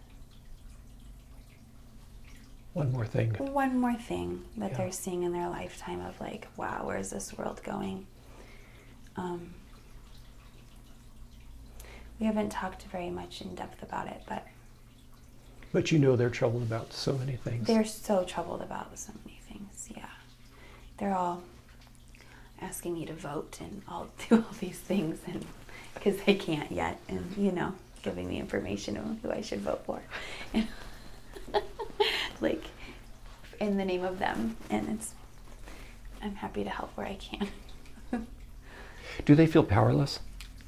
One 2.73 2.91
more 2.91 3.05
thing. 3.05 3.31
one 3.31 3.77
more 3.79 3.95
thing 3.95 4.43
that 4.57 4.71
Yeah. 4.71 4.77
they're 4.77 4.91
seeing 4.91 5.23
in 5.23 5.31
their 5.33 5.49
lifetime 5.49 6.01
of 6.01 6.19
like, 6.19 6.47
wow, 6.57 6.83
where's 6.85 7.09
this 7.09 7.37
world 7.37 7.61
going? 7.63 8.05
Um, 9.15 9.53
we 12.19 12.25
haven't 12.25 12.49
talked 12.51 12.83
very 12.83 13.09
much 13.09 13.41
in 13.41 13.55
depth 13.55 13.81
about 13.83 14.07
it, 14.07 14.21
but 14.27 14.45
But 15.73 15.91
you 15.91 15.99
know 15.99 16.15
they're 16.15 16.29
troubled 16.29 16.63
about 16.63 16.93
so 16.93 17.17
many 17.17 17.35
things. 17.37 17.65
they're 17.67 17.85
so 17.85 18.23
troubled 18.23 18.61
about 18.61 18.97
so 18.99 19.11
many 19.25 19.39
things. 19.49 19.89
Yeah, 19.95 20.05
they're 20.97 21.15
all 21.15 21.43
asking 22.61 22.93
me 22.93 23.05
to 23.05 23.13
vote 23.13 23.57
and 23.61 23.81
I'll 23.87 24.09
do 24.29 24.37
all 24.37 24.55
these 24.59 24.79
things, 24.79 25.19
and 25.27 25.45
because 25.93 26.17
they 26.25 26.35
can't 26.35 26.71
yet, 26.71 26.99
and 27.07 27.35
you 27.37 27.51
know, 27.51 27.73
giving 28.03 28.27
me 28.27 28.39
information 28.39 28.97
on 28.97 29.19
who 29.21 29.31
I 29.31 29.41
should 29.41 29.61
vote 29.61 29.83
for, 29.85 30.01
and 30.53 30.67
like 32.41 32.63
in 33.59 33.77
the 33.77 33.85
name 33.85 34.03
of 34.03 34.19
them, 34.19 34.57
and 34.69 34.89
it's. 34.89 35.13
I'm 36.21 36.35
happy 36.35 36.63
to 36.63 36.69
help 36.71 36.89
where 36.97 37.05
I 37.05 37.15
can. 37.15 37.47
Do 39.25 39.35
they 39.35 39.47
feel 39.47 39.63
powerless? 39.63 40.19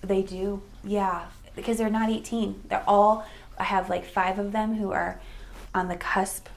They 0.01 0.21
do, 0.21 0.61
yeah, 0.83 1.25
because 1.55 1.77
they're 1.77 1.89
not 1.89 2.09
18. 2.09 2.63
They're 2.69 2.83
all, 2.87 3.25
I 3.57 3.63
have 3.63 3.89
like 3.89 4.05
five 4.05 4.39
of 4.39 4.51
them 4.51 4.75
who 4.75 4.91
are 4.91 5.19
on 5.73 5.87
the 5.87 5.97
cusp, 5.97 6.47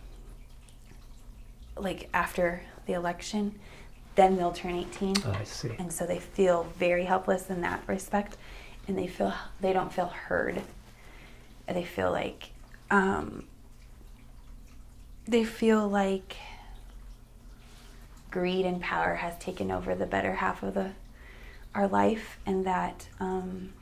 like 1.77 2.09
after 2.15 2.63
the 2.91 2.97
election, 2.97 3.55
then 4.17 4.37
they'll 4.37 4.53
turn 4.53 4.75
18. 4.75 5.17
Oh, 5.25 5.37
I 5.39 5.45
see. 5.45 5.71
And 5.79 5.93
so 5.93 6.07
they 6.07 6.19
feel 6.19 6.65
very 6.77 7.05
helpless 7.05 7.49
in 7.49 7.61
that 7.61 7.83
respect, 7.87 8.37
and 8.89 8.99
they 8.99 9.07
feel, 9.07 9.33
they 9.61 9.73
don't 9.73 9.93
feel 9.93 10.09
heard. 10.09 10.63
They 11.69 11.85
feel 11.85 12.11
like, 12.11 12.51
um, 12.91 13.45
they 15.27 15.45
feel 15.45 15.89
like 15.89 16.37
greed 18.33 18.67
and 18.67 18.81
power 18.81 19.15
has 19.15 19.39
taken 19.39 19.71
over 19.71 19.95
the 19.95 20.07
better 20.07 20.35
half 20.35 20.63
of 20.63 20.75
the 20.75 20.93
our 21.73 21.87
life 21.87 22.39
and 22.47 22.67
that 22.67 23.07
um, 23.21 23.73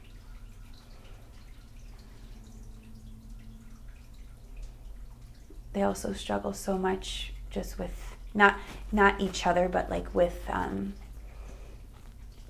they 5.72 5.82
also 5.82 6.12
struggle 6.12 6.52
so 6.52 6.76
much 6.76 7.32
just 7.50 7.78
with 7.78 8.07
not 8.34 8.58
not 8.92 9.20
each 9.20 9.46
other 9.46 9.68
but 9.68 9.90
like 9.90 10.14
with 10.14 10.38
um, 10.48 10.94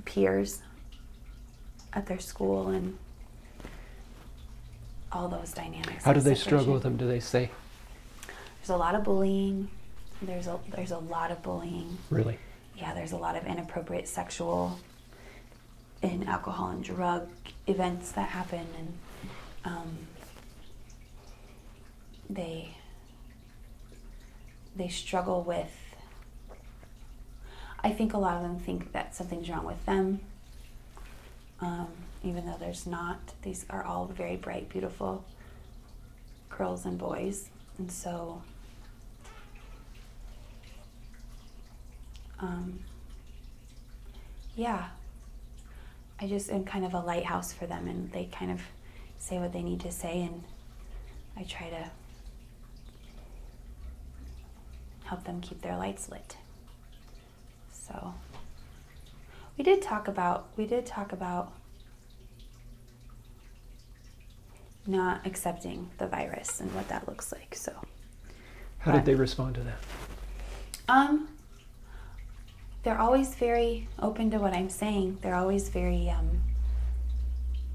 peers 0.05 0.63
at 1.93 2.07
their 2.07 2.19
school 2.19 2.69
and 2.69 2.97
all 5.11 5.29
those 5.29 5.53
dynamics 5.53 6.05
How 6.05 6.13
do 6.13 6.21
they 6.21 6.35
struggle 6.35 6.75
with 6.75 6.83
them? 6.83 6.97
Do 6.99 7.09
they 7.09 7.21
say, 7.21 7.51
there's 8.61 8.69
a 8.69 8.77
lot 8.77 8.95
of 8.95 9.05
bullying 9.05 9.71
there's 10.21 10.49
a 10.49 10.59
there's 10.75 10.91
a 10.91 10.99
lot 10.99 11.31
of 11.31 11.43
bullying 11.43 11.97
really? 12.11 12.39
yeah, 12.77 12.95
there's 12.95 13.13
a 13.13 13.17
lot 13.17 13.37
of 13.37 13.47
inappropriate 13.47 14.09
sexual 14.09 14.79
and 16.03 16.29
alcohol 16.29 16.71
and 16.71 16.85
drug 16.85 17.29
events 17.67 18.13
that 18.13 18.29
happen, 18.29 18.67
and 18.79 18.99
um, 19.65 19.99
they 22.31 22.77
they 24.79 24.89
struggle 24.89 25.43
with. 25.43 25.73
I 27.81 27.91
think 27.91 28.15
a 28.15 28.19
lot 28.19 28.37
of 28.37 28.43
them 28.43 28.59
think 28.59 28.93
that 28.93 29.15
something's 29.15 29.49
wrong 29.49 29.65
with 29.65 29.85
them, 29.87 30.21
um, 31.61 31.89
even 32.25 32.47
though 32.47 32.57
there's 32.59 32.87
not. 32.87 33.19
These 33.43 33.67
are 33.71 33.85
all 33.85 34.07
very 34.07 34.37
bright, 34.37 34.69
beautiful 34.69 35.25
girls 36.49 36.87
and 36.87 36.99
boys, 36.99 37.51
and 37.79 37.91
so. 37.91 38.43
um, 42.41 42.79
yeah, 44.57 44.89
I 46.21 46.27
just 46.27 46.51
am 46.51 46.65
kind 46.65 46.85
of 46.85 46.95
a 46.95 47.01
lighthouse 47.01 47.53
for 47.53 47.67
them, 47.67 47.89
and 47.89 48.11
they 48.13 48.27
kind 48.27 48.51
of 48.51 48.61
say 49.19 49.39
what 49.39 49.53
they 49.53 49.63
need 49.63 49.81
to 49.81 49.93
say, 49.93 50.23
and 50.23 50.43
I 51.37 51.43
try 51.45 51.69
to 51.71 51.91
help 55.09 55.25
them 55.25 55.41
keep 55.41 55.63
their 55.63 55.77
lights 55.77 56.09
lit. 56.11 56.37
So 57.73 58.15
we 59.57 59.65
did 59.65 59.81
talk 59.81 60.07
about 60.07 60.49
we 60.57 60.67
did 60.67 60.85
talk 60.87 61.13
about 61.13 61.53
not 64.87 65.27
accepting 65.27 65.91
the 65.99 66.07
virus 66.07 66.61
and 66.61 66.75
what 66.75 66.89
that 66.89 67.09
looks 67.09 67.33
like. 67.33 67.55
So 67.55 67.73
How 68.81 68.93
Right. 68.93 69.05
did 69.05 69.07
they 69.07 69.15
respond 69.15 69.55
to 69.57 69.61
that? 69.63 69.79
Um, 70.89 71.29
they're 72.83 73.01
always 73.01 73.35
very 73.35 73.89
open 73.99 74.31
to 74.31 74.39
what 74.39 74.55
I'm 74.55 74.71
saying. 74.71 75.19
They're 75.21 75.35
always 75.35 75.69
very, 75.69 76.09
um, 76.11 76.43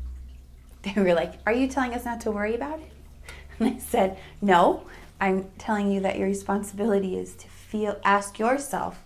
they 0.84 0.94
were 1.02 1.14
like, 1.14 1.34
Are 1.46 1.54
you 1.54 1.68
telling 1.68 1.94
us 1.94 2.06
not 2.06 2.22
to 2.22 2.32
worry 2.32 2.56
about 2.56 2.80
it? 2.80 2.92
And 3.60 3.76
I 3.76 3.78
said, 3.80 4.18
No, 4.42 4.86
I'm 5.20 5.50
telling 5.58 5.92
you 5.92 6.00
that 6.02 6.18
your 6.18 6.28
responsibility 6.28 7.18
is 7.18 7.34
to 7.36 7.48
feel, 7.48 8.00
ask 8.04 8.40
yourself 8.40 9.04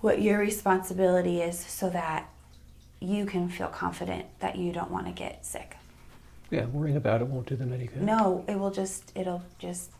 what 0.00 0.20
your 0.20 0.38
responsibility 0.38 1.40
is 1.40 1.58
so 1.58 1.90
that 1.90 2.28
you 3.00 3.26
can 3.26 3.48
feel 3.48 3.68
confident 3.68 4.26
that 4.40 4.56
you 4.56 4.72
don't 4.72 4.90
want 4.90 5.06
to 5.06 5.12
get 5.12 5.44
sick. 5.44 5.76
Yeah, 6.50 6.66
worrying 6.66 6.96
about 6.96 7.20
it 7.20 7.26
won't 7.26 7.46
do 7.46 7.56
them 7.56 7.72
any 7.72 7.86
good. 7.86 8.02
No, 8.02 8.44
it 8.46 8.58
will 8.58 8.70
just, 8.70 9.10
it'll 9.14 9.42
just 9.58 9.90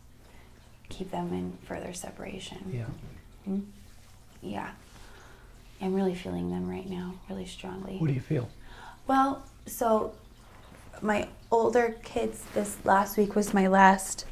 keep 0.89 1.11
them 1.11 1.33
in 1.33 1.57
further 1.65 1.93
separation. 1.93 2.59
Yeah. 2.71 3.51
Mm. 3.51 3.65
Yeah. 4.41 4.69
I'm 5.81 5.93
really 5.93 6.15
feeling 6.15 6.49
them 6.49 6.69
right 6.69 6.89
now, 6.89 7.15
really 7.29 7.45
strongly. 7.45 7.97
What 7.97 8.07
do 8.07 8.13
you 8.13 8.21
feel? 8.21 8.49
Well, 9.07 9.43
so 9.65 10.13
my 11.01 11.27
older 11.51 11.97
kids, 12.03 12.45
this 12.53 12.77
last 12.85 13.17
week 13.17 13.35
was 13.35 13.53
my 13.53 13.67
last 13.67 14.25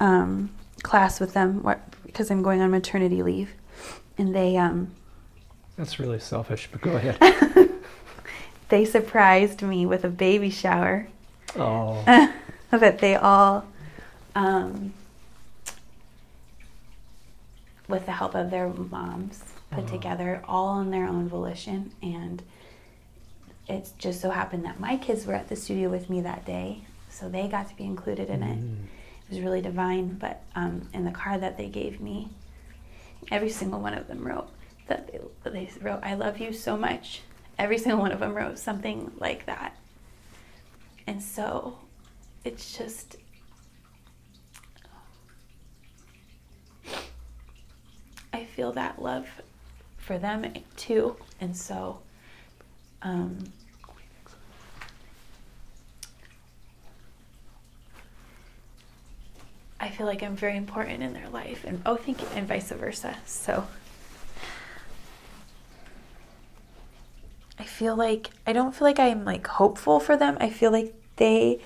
um, 0.00 0.50
class 0.82 1.20
with 1.20 1.32
them 1.34 1.62
what, 1.62 1.80
because 2.04 2.30
I'm 2.30 2.42
going 2.42 2.60
on 2.60 2.70
maternity 2.70 3.22
leave. 3.22 3.52
And 4.18 4.34
they, 4.34 4.56
um, 4.56 4.92
That's 5.76 5.98
really 5.98 6.18
selfish, 6.20 6.68
but 6.72 6.80
go 6.80 6.92
ahead. 6.96 7.70
they 8.68 8.84
surprised 8.84 9.62
me 9.62 9.84
with 9.86 10.04
a 10.04 10.08
baby 10.08 10.50
shower 10.50 11.08
Oh, 11.54 12.02
that 12.70 12.98
they 12.98 13.14
all, 13.14 13.64
um, 14.34 14.92
with 17.88 18.04
the 18.06 18.12
help 18.12 18.34
of 18.34 18.50
their 18.50 18.68
moms, 18.68 19.42
put 19.70 19.84
Uh-huh. 19.84 19.92
together 19.92 20.42
all 20.48 20.66
on 20.68 20.90
their 20.90 21.06
own 21.06 21.28
volition. 21.28 21.92
And 22.02 22.42
it 23.68 23.90
just 23.98 24.20
so 24.20 24.30
happened 24.30 24.64
that 24.64 24.78
my 24.80 24.96
kids 24.96 25.26
were 25.26 25.34
at 25.34 25.48
the 25.48 25.56
studio 25.56 25.88
with 25.88 26.10
me 26.10 26.20
that 26.22 26.44
day, 26.44 26.82
so 27.10 27.28
they 27.28 27.48
got 27.48 27.68
to 27.68 27.76
be 27.76 27.84
included 27.84 28.28
in 28.28 28.42
it. 28.42 28.58
Mm. 28.58 28.76
It 29.28 29.34
was 29.34 29.40
really 29.40 29.60
divine. 29.60 30.14
But 30.14 30.42
um, 30.54 30.88
in 30.92 31.04
the 31.04 31.10
card 31.10 31.42
that 31.42 31.56
they 31.56 31.68
gave 31.68 32.00
me, 32.00 32.28
every 33.30 33.50
single 33.50 33.80
one 33.80 33.94
of 33.94 34.08
them 34.08 34.26
wrote 34.26 34.48
that 34.88 35.10
they, 35.10 35.20
that 35.42 35.52
they 35.52 35.70
wrote, 35.80 36.00
"I 36.02 36.14
love 36.14 36.38
you 36.38 36.52
so 36.52 36.76
much." 36.76 37.22
Every 37.58 37.78
single 37.78 38.00
one 38.00 38.12
of 38.12 38.20
them 38.20 38.34
wrote 38.34 38.58
something 38.58 39.12
like 39.18 39.46
that. 39.46 39.74
And 41.06 41.22
so 41.22 41.78
it's 42.44 42.76
just 42.76 43.16
I 48.32 48.44
feel 48.44 48.72
that 48.72 49.00
love 49.00 49.26
for 49.96 50.18
them 50.18 50.52
too. 50.76 51.16
And 51.40 51.56
so 51.56 52.00
um 53.02 53.38
I 59.78 59.90
feel 59.90 60.06
like 60.06 60.22
I'm 60.22 60.36
very 60.36 60.56
important 60.56 61.02
in 61.02 61.12
their 61.12 61.28
life 61.28 61.64
and 61.64 61.82
oh 61.86 61.96
thank 61.96 62.22
you 62.22 62.28
and 62.34 62.46
vice 62.48 62.70
versa. 62.70 63.16
So 63.26 63.66
I 67.58 67.64
feel 67.64 67.96
like 67.96 68.30
I 68.46 68.52
don't 68.52 68.74
feel 68.74 68.86
like 68.86 68.98
I'm 68.98 69.24
like 69.24 69.46
hopeful 69.46 70.00
for 70.00 70.16
them. 70.16 70.36
I 70.40 70.50
feel 70.50 70.70
like 70.72 70.94
they 71.16 71.60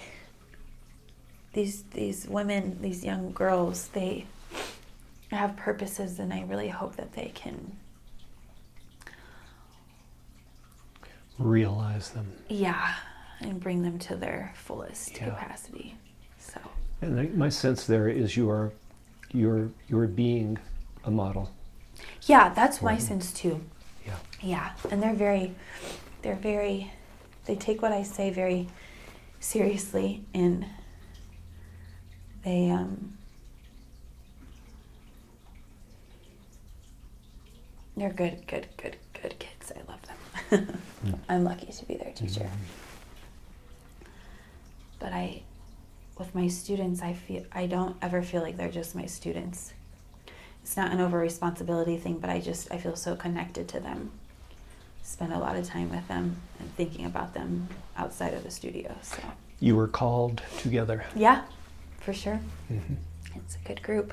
these 1.52 1.82
these 1.92 2.26
women, 2.28 2.78
these 2.80 3.04
young 3.04 3.32
girls, 3.32 3.88
they 3.88 4.26
have 5.30 5.56
purposes 5.56 6.18
and 6.18 6.32
I 6.32 6.42
really 6.42 6.68
hope 6.68 6.96
that 6.96 7.12
they 7.12 7.30
can 7.34 7.76
realize 11.38 12.10
them. 12.10 12.32
yeah, 12.48 12.94
and 13.40 13.58
bring 13.60 13.82
them 13.82 13.98
to 13.98 14.16
their 14.16 14.52
fullest 14.56 15.12
Yeah. 15.16 15.30
capacity. 15.30 15.94
So 16.38 16.60
And 17.02 17.18
I- 17.18 17.28
my 17.34 17.48
sense 17.48 17.86
there 17.86 18.08
is 18.08 18.36
you 18.36 18.50
are, 18.50 18.72
you're, 19.32 19.70
you're 19.88 20.06
being 20.06 20.58
a 21.04 21.10
model. 21.10 21.50
yeah, 22.26 22.48
that's 22.50 22.80
my 22.82 22.96
Mhm. 22.96 23.00
sense 23.00 23.32
too. 23.32 23.60
Yeah. 24.06 24.16
Yeah, 24.42 24.72
and 24.90 25.02
they're 25.02 25.14
very, 25.14 25.54
they're 26.22 26.36
very, 26.36 26.90
they 27.46 27.56
take 27.56 27.82
what 27.82 27.92
I 27.92 28.02
say 28.02 28.30
very 28.30 28.68
seriously, 29.38 30.24
and 30.34 30.64
they 32.44 32.70
um, 32.70 33.16
they're 37.96 38.12
good, 38.12 38.46
good, 38.46 38.68
good, 38.76 38.96
good 39.20 39.38
kids. 39.38 39.72
I 39.76 39.80
love 39.90 40.00
them. 40.02 40.80
I'm 41.28 41.44
lucky 41.44 41.66
to 41.72 41.84
be 41.84 41.96
their 41.96 42.12
teacher. 42.12 42.48
But 44.98 45.12
I, 45.12 45.42
with 46.20 46.34
my 46.34 46.46
students, 46.46 47.02
I 47.02 47.14
feel 47.14 47.44
I 47.50 47.66
don't 47.66 47.96
ever 48.02 48.22
feel 48.22 48.42
like 48.42 48.56
they're 48.56 48.70
just 48.70 48.94
my 48.94 49.06
students 49.06 49.72
it's 50.62 50.76
not 50.76 50.92
an 50.92 51.00
over 51.00 51.18
responsibility 51.18 51.96
thing, 51.96 52.18
but 52.18 52.28
I 52.28 52.38
just 52.38 52.70
I 52.70 52.76
feel 52.76 52.94
so 52.94 53.16
connected 53.16 53.66
to 53.68 53.80
them. 53.80 54.10
Spend 55.02 55.32
a 55.32 55.38
lot 55.38 55.56
of 55.56 55.66
time 55.66 55.88
with 55.90 56.06
them 56.06 56.36
and 56.60 56.76
thinking 56.76 57.06
about 57.06 57.32
them 57.32 57.66
outside 57.96 58.34
of 58.34 58.44
the 58.44 58.50
studio. 58.50 58.94
So 59.02 59.16
You 59.58 59.74
were 59.74 59.88
called 59.88 60.42
together. 60.58 61.04
yeah, 61.16 61.44
for 61.98 62.12
sure, 62.12 62.40
Mhm. 62.70 62.96
it's 63.34 63.56
a 63.56 63.66
good 63.66 63.82
group. 63.82 64.12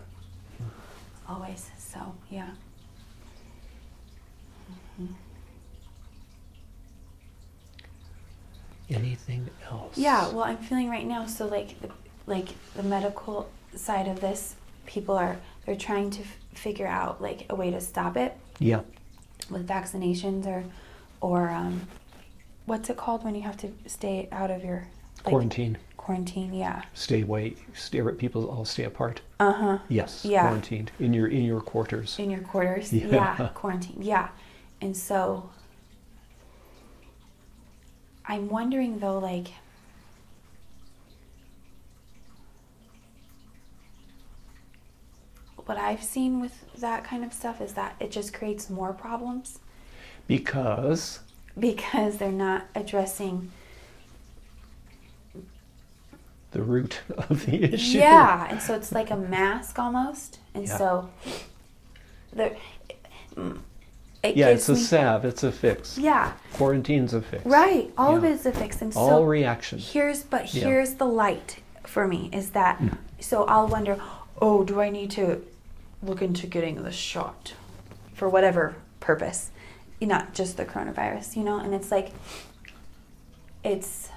Always. 1.27 1.69
So 1.77 2.15
yeah. 2.31 2.51
Mhm. 4.99 5.13
Anything 8.89 9.49
else? 9.69 9.97
Yeah. 9.97 10.29
Well, 10.29 10.43
I'm 10.45 10.57
feeling 10.57 10.89
right 10.89 11.05
now. 11.05 11.25
So 11.25 11.45
like 11.47 11.79
the 11.81 11.89
like 12.25 12.49
the 12.75 12.83
medical 12.83 13.49
side 13.75 14.07
of 14.07 14.21
this, 14.21 14.55
people 14.85 15.15
are 15.17 15.37
they're 15.65 15.75
trying 15.75 16.09
to 16.11 16.21
f- 16.21 16.37
figure 16.53 16.87
out 16.87 17.21
like 17.21 17.45
a 17.49 17.55
way 17.55 17.69
to 17.71 17.81
stop 17.81 18.15
it. 18.17 18.35
Yeah. 18.59 18.81
with 19.49 19.67
vaccinations 19.67 20.45
or 20.47 20.63
or 21.21 21.49
um, 21.49 21.87
what's 22.65 22.89
it 22.89 22.97
called 22.97 23.23
when 23.23 23.35
you 23.35 23.41
have 23.43 23.57
to 23.57 23.71
stay 23.85 24.27
out 24.31 24.49
of 24.51 24.63
your 24.63 24.87
like, 25.25 25.31
Quarantine. 25.31 25.77
quarantine 25.97 26.53
yeah 26.53 26.83
Stay 26.93 27.21
away. 27.21 27.55
Stay. 27.73 28.01
People 28.17 28.49
all 28.49 28.65
stay 28.65 28.83
apart. 28.85 29.21
uh-huh 29.39 29.79
Yes. 29.89 30.23
Yeah. 30.25 30.41
Quarantined 30.47 30.91
in 30.99 31.13
your 31.13 31.27
in 31.27 31.43
your 31.43 31.61
quarters. 31.61 32.17
in 32.19 32.29
your 32.31 32.41
quarters 32.41 32.91
Yeah. 32.93 33.35
yeah. 33.39 33.49
quarantine 33.53 33.97
yeah 34.01 34.29
and 34.81 34.95
so 34.95 35.49
i'm 38.27 38.47
wondering 38.49 38.99
though 38.99 39.17
like 39.19 39.47
what 45.65 45.77
i've 45.77 46.03
seen 46.03 46.39
with 46.39 46.63
that 46.79 47.03
kind 47.03 47.23
of 47.23 47.33
stuff 47.33 47.59
is 47.61 47.73
that 47.73 47.95
it 47.99 48.11
just 48.11 48.33
creates 48.33 48.69
more 48.69 48.93
problems 48.93 49.59
Because 50.27 51.19
because 51.59 52.17
they're 52.17 52.31
not 52.31 52.65
addressing 52.75 53.51
the 56.51 56.61
root 56.61 57.01
of 57.17 57.45
the 57.45 57.61
issue. 57.73 57.97
Yeah, 57.97 58.47
and 58.49 58.61
so 58.61 58.73
it's 58.75 58.91
like 58.93 59.11
a 59.11 59.17
mask 59.17 59.77
almost, 59.77 60.39
and 60.53 60.65
Yeah. 60.65 60.77
so 60.77 61.09
there. 62.31 62.55
It 64.23 64.35
Yeah, 64.35 64.47
it's 64.49 64.67
a 64.69 64.73
me, 64.73 64.79
salve. 64.79 65.25
It's 65.25 65.43
a 65.43 65.51
fix. 65.51 65.97
Yeah, 65.97 66.33
Quarantine's 66.53 67.13
a 67.13 67.21
fix. 67.21 67.45
right. 67.45 67.91
All 67.97 68.15
of 68.17 68.23
it 68.23 68.31
is 68.31 68.45
a 68.45 68.51
fix, 68.51 68.81
and 68.81 68.95
All 68.95 69.09
so 69.09 69.23
reactions. 69.23 69.91
here's 69.91 70.23
but 70.23 70.53
Yeah. 70.53 70.65
here's 70.65 70.95
the 70.95 71.05
light 71.05 71.57
for 71.83 72.07
me 72.07 72.29
is 72.33 72.49
that 72.51 72.79
Mm. 72.79 72.97
so 73.19 73.45
I'll 73.45 73.67
wonder, 73.67 73.99
oh, 74.41 74.63
do 74.63 74.81
I 74.81 74.89
need 74.89 75.11
to 75.11 75.43
look 76.03 76.21
into 76.21 76.47
getting 76.47 76.83
the 76.83 76.91
shot 76.91 77.53
for 78.13 78.27
whatever 78.27 78.75
purpose, 78.99 79.51
not 80.01 80.33
just 80.33 80.57
the 80.57 80.65
coronavirus, 80.65 81.37
you 81.37 81.43
know? 81.43 81.57
And 81.59 81.73
it's 81.73 81.91
like, 81.91 82.11
it's 83.63 84.09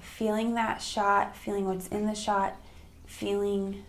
feeling 0.00 0.54
that 0.54 0.82
shot, 0.82 1.36
feeling 1.36 1.66
what's 1.66 1.88
in 1.88 2.06
the 2.06 2.14
shot, 2.14 2.56
feeling 3.06 3.84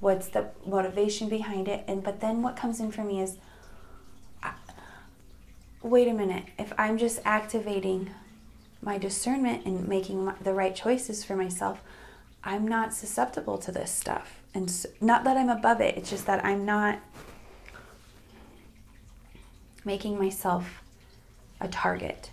what's 0.00 0.28
the 0.28 0.48
motivation 0.66 1.28
behind 1.28 1.68
it, 1.68 1.84
and 1.86 2.02
but 2.02 2.20
then 2.20 2.42
what 2.42 2.56
comes 2.56 2.80
in 2.80 2.90
for 2.90 3.04
me 3.04 3.20
is 3.20 3.36
wait 5.82 6.08
a 6.08 6.12
minute, 6.12 6.44
if 6.58 6.72
I'm 6.76 6.98
just 6.98 7.20
activating 7.24 8.10
my 8.82 8.98
discernment 8.98 9.64
and 9.64 9.88
making 9.88 10.24
my, 10.24 10.34
the 10.42 10.52
right 10.52 10.74
choices 10.74 11.24
for 11.24 11.36
myself, 11.36 11.80
I'm 12.44 12.66
not 12.66 12.94
susceptible 12.94 13.58
to 13.58 13.72
this 13.72 13.90
stuff. 13.90 14.40
And 14.54 14.68
s 14.68 14.86
not 15.00 15.24
that 15.24 15.36
I'm 15.36 15.48
above 15.48 15.80
it, 15.80 15.96
it's 15.96 16.10
just 16.10 16.26
that 16.26 16.44
I'm 16.44 16.64
not 16.64 17.00
making 19.84 20.18
myself 20.18 20.82
a 21.60 21.68
target. 21.68 22.30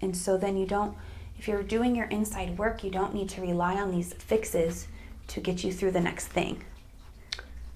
And 0.00 0.16
so 0.16 0.36
then 0.36 0.56
you 0.56 0.66
don't, 0.66 0.96
if 1.38 1.48
you're 1.48 1.62
doing 1.62 1.96
your 1.96 2.06
inside 2.06 2.58
work, 2.58 2.84
you 2.84 2.90
don't 2.90 3.14
need 3.14 3.28
to 3.30 3.40
rely 3.40 3.74
on 3.74 3.90
these 3.90 4.12
fixes 4.12 4.88
to 5.28 5.40
get 5.40 5.62
you 5.62 5.72
through 5.72 5.92
the 5.92 6.00
next 6.00 6.26
thing. 6.28 6.64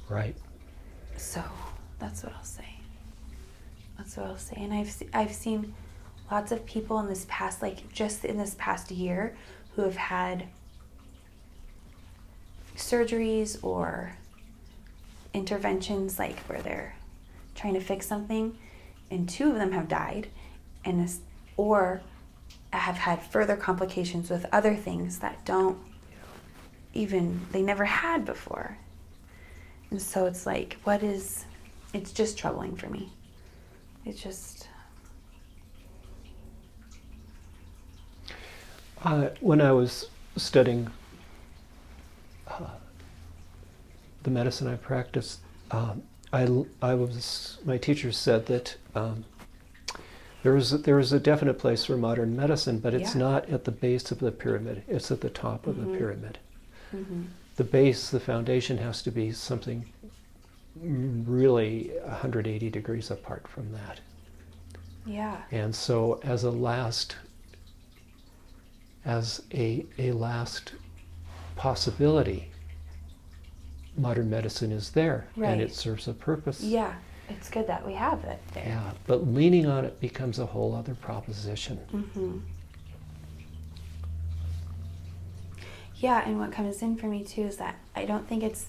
Right. 0.09 0.37
So 1.17 1.43
that's 1.99 2.23
what 2.23 2.33
I'll 2.35 2.45
say. 2.45 2.69
That's 3.97 4.17
what 4.17 4.27
I'll 4.27 4.39
say. 4.39 4.57
And 4.57 4.75
I've 4.75 4.91
se- 4.91 5.09
I've 5.15 5.33
seen 5.33 5.75
lots 6.31 6.51
of 6.51 6.67
people 6.67 6.99
in 6.99 7.09
this 7.09 7.27
past, 7.29 7.63
like 7.63 7.93
just 7.93 8.25
in 8.25 8.37
this 8.37 8.57
past 8.59 8.91
year, 8.91 9.37
who 9.75 9.83
have 9.83 9.97
had 9.97 10.49
surgeries 12.77 13.63
or 13.63 14.17
interventions, 15.35 16.19
like 16.19 16.39
where 16.41 16.61
they're 16.63 16.95
trying 17.55 17.75
to 17.75 17.81
fix 17.81 18.07
something, 18.07 18.57
and 19.11 19.29
two 19.29 19.51
of 19.51 19.57
them 19.57 19.73
have 19.73 19.89
died, 19.89 20.29
and 20.85 21.01
this, 21.01 21.21
or 21.57 22.03
have 22.73 22.97
had 22.97 23.23
further 23.23 23.57
complications 23.57 24.31
with 24.31 24.47
other 24.53 24.75
things 24.75 25.19
that 25.19 25.45
don't 25.45 25.79
even 26.95 27.41
they 27.53 27.63
never 27.63 27.85
had 27.85 28.25
before. 28.25 28.77
And 29.91 30.01
so 30.01 30.27
it's 30.27 30.47
like, 30.47 30.77
what 30.85 31.03
is, 31.03 31.45
it's 31.93 32.13
just 32.13 32.39
troubling 32.39 32.77
for 32.77 32.89
me. 32.89 33.11
It's 34.05 34.21
just, 34.23 34.69
Uh, 39.05 39.31
when 39.41 39.61
I 39.61 39.73
was 39.73 40.09
studying 40.37 40.89
uh, 42.47 42.69
the 44.23 44.31
medicine 44.31 44.69
I 44.69 44.77
practiced, 44.77 45.41
um, 45.73 46.05
I, 46.33 46.47
I 46.81 46.95
was 46.95 47.59
my 47.65 47.79
teacher 47.79 48.13
said 48.13 48.47
that 48.47 48.77
um, 48.95 49.25
There 50.45 50.57
is 50.57 50.73
a, 50.73 50.79
there 50.79 50.99
is 51.01 51.13
a 51.13 51.19
definite 51.21 51.59
place 51.59 51.85
for 51.85 51.97
modern 51.97 52.37
medicine, 52.37 52.79
but 52.79 52.95
it's 52.95 53.15
Yeah. 53.15 53.21
not 53.21 53.49
at 53.49 53.65
the 53.65 53.73
base 53.73 54.11
of 54.13 54.19
the 54.21 54.31
pyramid. 54.33 54.83
It's 54.89 55.11
at 55.11 55.21
the 55.21 55.31
top 55.31 55.67
of 55.67 55.77
Mhm. 55.77 55.91
the 55.93 55.99
pyramid. 55.99 56.39
Hmm 56.93 57.23
The 57.57 57.65
base, 57.65 58.11
the 58.11 58.21
foundation 58.21 58.79
has 58.79 59.03
to 59.03 59.11
be 59.11 59.33
something 59.33 59.85
really 60.75 61.91
180 62.05 62.71
degrees 62.71 63.11
apart 63.11 63.47
from 63.49 63.73
that. 63.73 64.01
Yeah. 65.05 65.43
And 65.51 65.75
so 65.75 66.21
as 66.23 66.45
a 66.45 66.51
last 66.51 67.17
as 69.05 69.43
a, 69.53 69.85
a 69.99 70.13
last 70.13 70.75
possibility, 71.57 72.51
modern 73.97 74.31
medicine 74.31 74.71
is 74.71 74.91
there 74.91 75.27
and 75.37 75.61
it 75.61 75.75
serves 75.75 76.07
a 76.09 76.13
purpose. 76.13 76.61
Yeah. 76.63 76.95
It's 77.29 77.49
good 77.49 77.67
that 77.67 77.87
we 77.87 77.95
have 77.95 78.23
it 78.25 78.41
there. 78.53 78.65
Yeah, 78.67 78.91
but 79.07 79.27
leaning 79.27 79.67
on 79.67 79.85
it 79.85 80.01
becomes 80.01 80.39
a 80.39 80.47
whole 80.47 80.75
other 80.75 80.95
proposition. 80.95 81.77
hmm 81.79 82.39
Yeah, 86.03 86.21
and 86.27 86.41
what 86.41 86.51
comes 86.51 86.83
in 86.83 86.97
for 86.97 87.07
me 87.07 87.23
too 87.23 87.43
is 87.43 87.59
that 87.59 87.77
I 87.95 88.07
don't 88.07 88.29
think 88.29 88.43
it's 88.43 88.67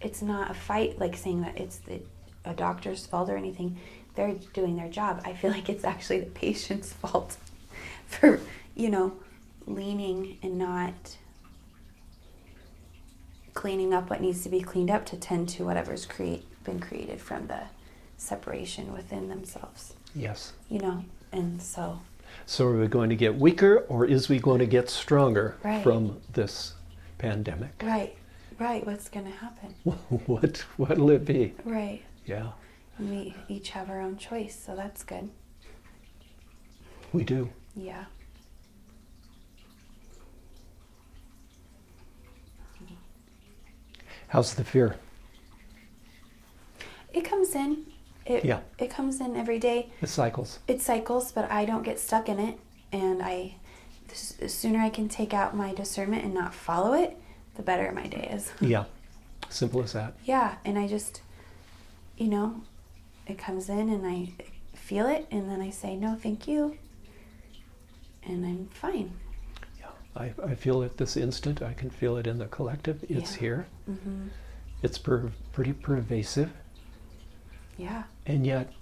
it's 0.00 0.20
not 0.20 0.50
a 0.50 0.54
fight 0.54 0.98
like 0.98 1.16
saying 1.16 1.42
that 1.42 1.56
it's 1.56 1.76
the, 1.78 2.00
a 2.44 2.52
doctor's 2.52 3.06
fault 3.06 3.30
or 3.30 3.36
anything. 3.36 3.78
They're 4.16 4.34
doing 4.52 4.74
their 4.74 4.88
job. 4.88 5.22
I 5.24 5.34
feel 5.34 5.50
like 5.56 5.68
it's 5.68 5.84
actually 5.84 6.18
the 6.18 6.30
patient's 6.30 6.92
fault 7.02 7.36
for 8.08 8.40
you 8.74 8.90
know 8.90 9.12
leaning 9.66 10.38
and 10.42 10.58
not 10.58 11.16
cleaning 13.54 13.94
up 13.94 14.10
what 14.10 14.20
needs 14.20 14.42
to 14.42 14.48
be 14.48 14.60
cleaned 14.62 14.90
up 14.90 15.06
to 15.06 15.16
tend 15.16 15.48
to 15.50 15.64
whatever's 15.64 16.06
create 16.06 16.44
been 16.64 16.80
created 16.80 17.20
from 17.20 17.46
the 17.46 17.60
separation 18.16 18.92
within 18.92 19.28
themselves. 19.28 19.94
Yes. 20.12 20.54
You 20.68 20.80
know, 20.80 21.04
and 21.30 21.62
so 21.62 22.00
So 22.46 22.66
are 22.66 22.78
we 22.78 22.86
going 22.88 23.10
to 23.10 23.16
get 23.16 23.36
weaker 23.36 23.78
or 23.88 24.04
is 24.04 24.28
we 24.28 24.38
going 24.38 24.58
to 24.60 24.66
get 24.66 24.90
stronger 24.90 25.56
Right. 25.62 25.82
from 25.82 26.20
this 26.32 26.74
pandemic? 27.18 27.70
Right, 27.82 28.16
right. 28.58 28.84
What's 28.86 29.08
going 29.08 29.26
to 29.26 29.32
happen? 29.32 29.74
what 30.26 30.58
what'll 30.76 31.10
it 31.10 31.24
be? 31.24 31.54
Right. 31.64 32.02
Yeah, 32.26 32.52
And 32.98 33.10
we 33.10 33.34
each 33.48 33.70
have 33.70 33.90
our 33.90 34.00
own 34.00 34.16
choice, 34.16 34.54
so 34.64 34.76
that's 34.76 35.02
good. 35.02 35.28
we 37.12 37.24
do. 37.24 37.50
Yeah. 37.74 38.04
How's 44.28 44.54
the 44.54 44.64
fear? 44.64 44.96
It 47.12 47.22
comes 47.24 47.54
in. 47.54 47.84
It, 48.26 48.44
Yeah. 48.44 48.60
It 48.78 48.90
comes 48.90 49.20
in 49.20 49.36
every 49.36 49.58
day. 49.58 49.90
It 50.00 50.08
cycles. 50.08 50.58
It 50.68 50.80
cycles, 50.80 51.32
but 51.32 51.50
I 51.50 51.64
don't 51.64 51.82
get 51.82 51.98
stuck 51.98 52.28
in 52.28 52.38
it. 52.38 52.58
And 52.92 53.22
I, 53.22 53.56
the 54.38 54.48
sooner 54.48 54.78
I 54.80 54.90
can 54.90 55.08
take 55.08 55.32
out 55.34 55.56
my 55.56 55.72
discernment 55.74 56.24
and 56.24 56.34
not 56.34 56.54
follow 56.54 56.92
it, 56.92 57.16
the 57.56 57.62
better 57.62 57.90
my 57.92 58.06
day 58.06 58.28
is. 58.32 58.52
Yeah. 58.60 58.84
Simple 59.48 59.82
as 59.82 59.92
that. 59.92 60.14
Yeah, 60.24 60.54
and 60.64 60.78
I 60.78 60.86
just, 60.88 61.20
you 62.16 62.28
know, 62.28 62.62
it 63.26 63.36
comes 63.38 63.68
in 63.68 63.90
and 63.90 64.06
I 64.06 64.30
feel 64.74 65.06
it, 65.06 65.26
and 65.30 65.50
then 65.50 65.60
I 65.60 65.68
say, 65.70 65.94
no, 65.94 66.14
thank 66.14 66.48
you. 66.48 66.78
And 68.24 68.46
I'm 68.46 68.68
fine. 68.68 69.12
Yeah. 69.78 69.86
I, 70.16 70.32
I 70.44 70.54
feel 70.54 70.82
it 70.82 70.96
this 70.96 71.16
instant. 71.16 71.60
I 71.60 71.72
can 71.74 71.90
feel 71.90 72.16
it 72.16 72.26
in 72.26 72.38
the 72.38 72.46
collective. 72.46 73.04
It's 73.08 73.34
Yeah. 73.34 73.40
here. 73.40 73.66
hmm 73.86 74.28
It's 74.82 74.96
per, 74.96 75.30
pretty 75.52 75.72
pervasive. 75.72 76.50
Yeah, 77.76 78.04
And 78.26 78.46
yet, 78.46 78.72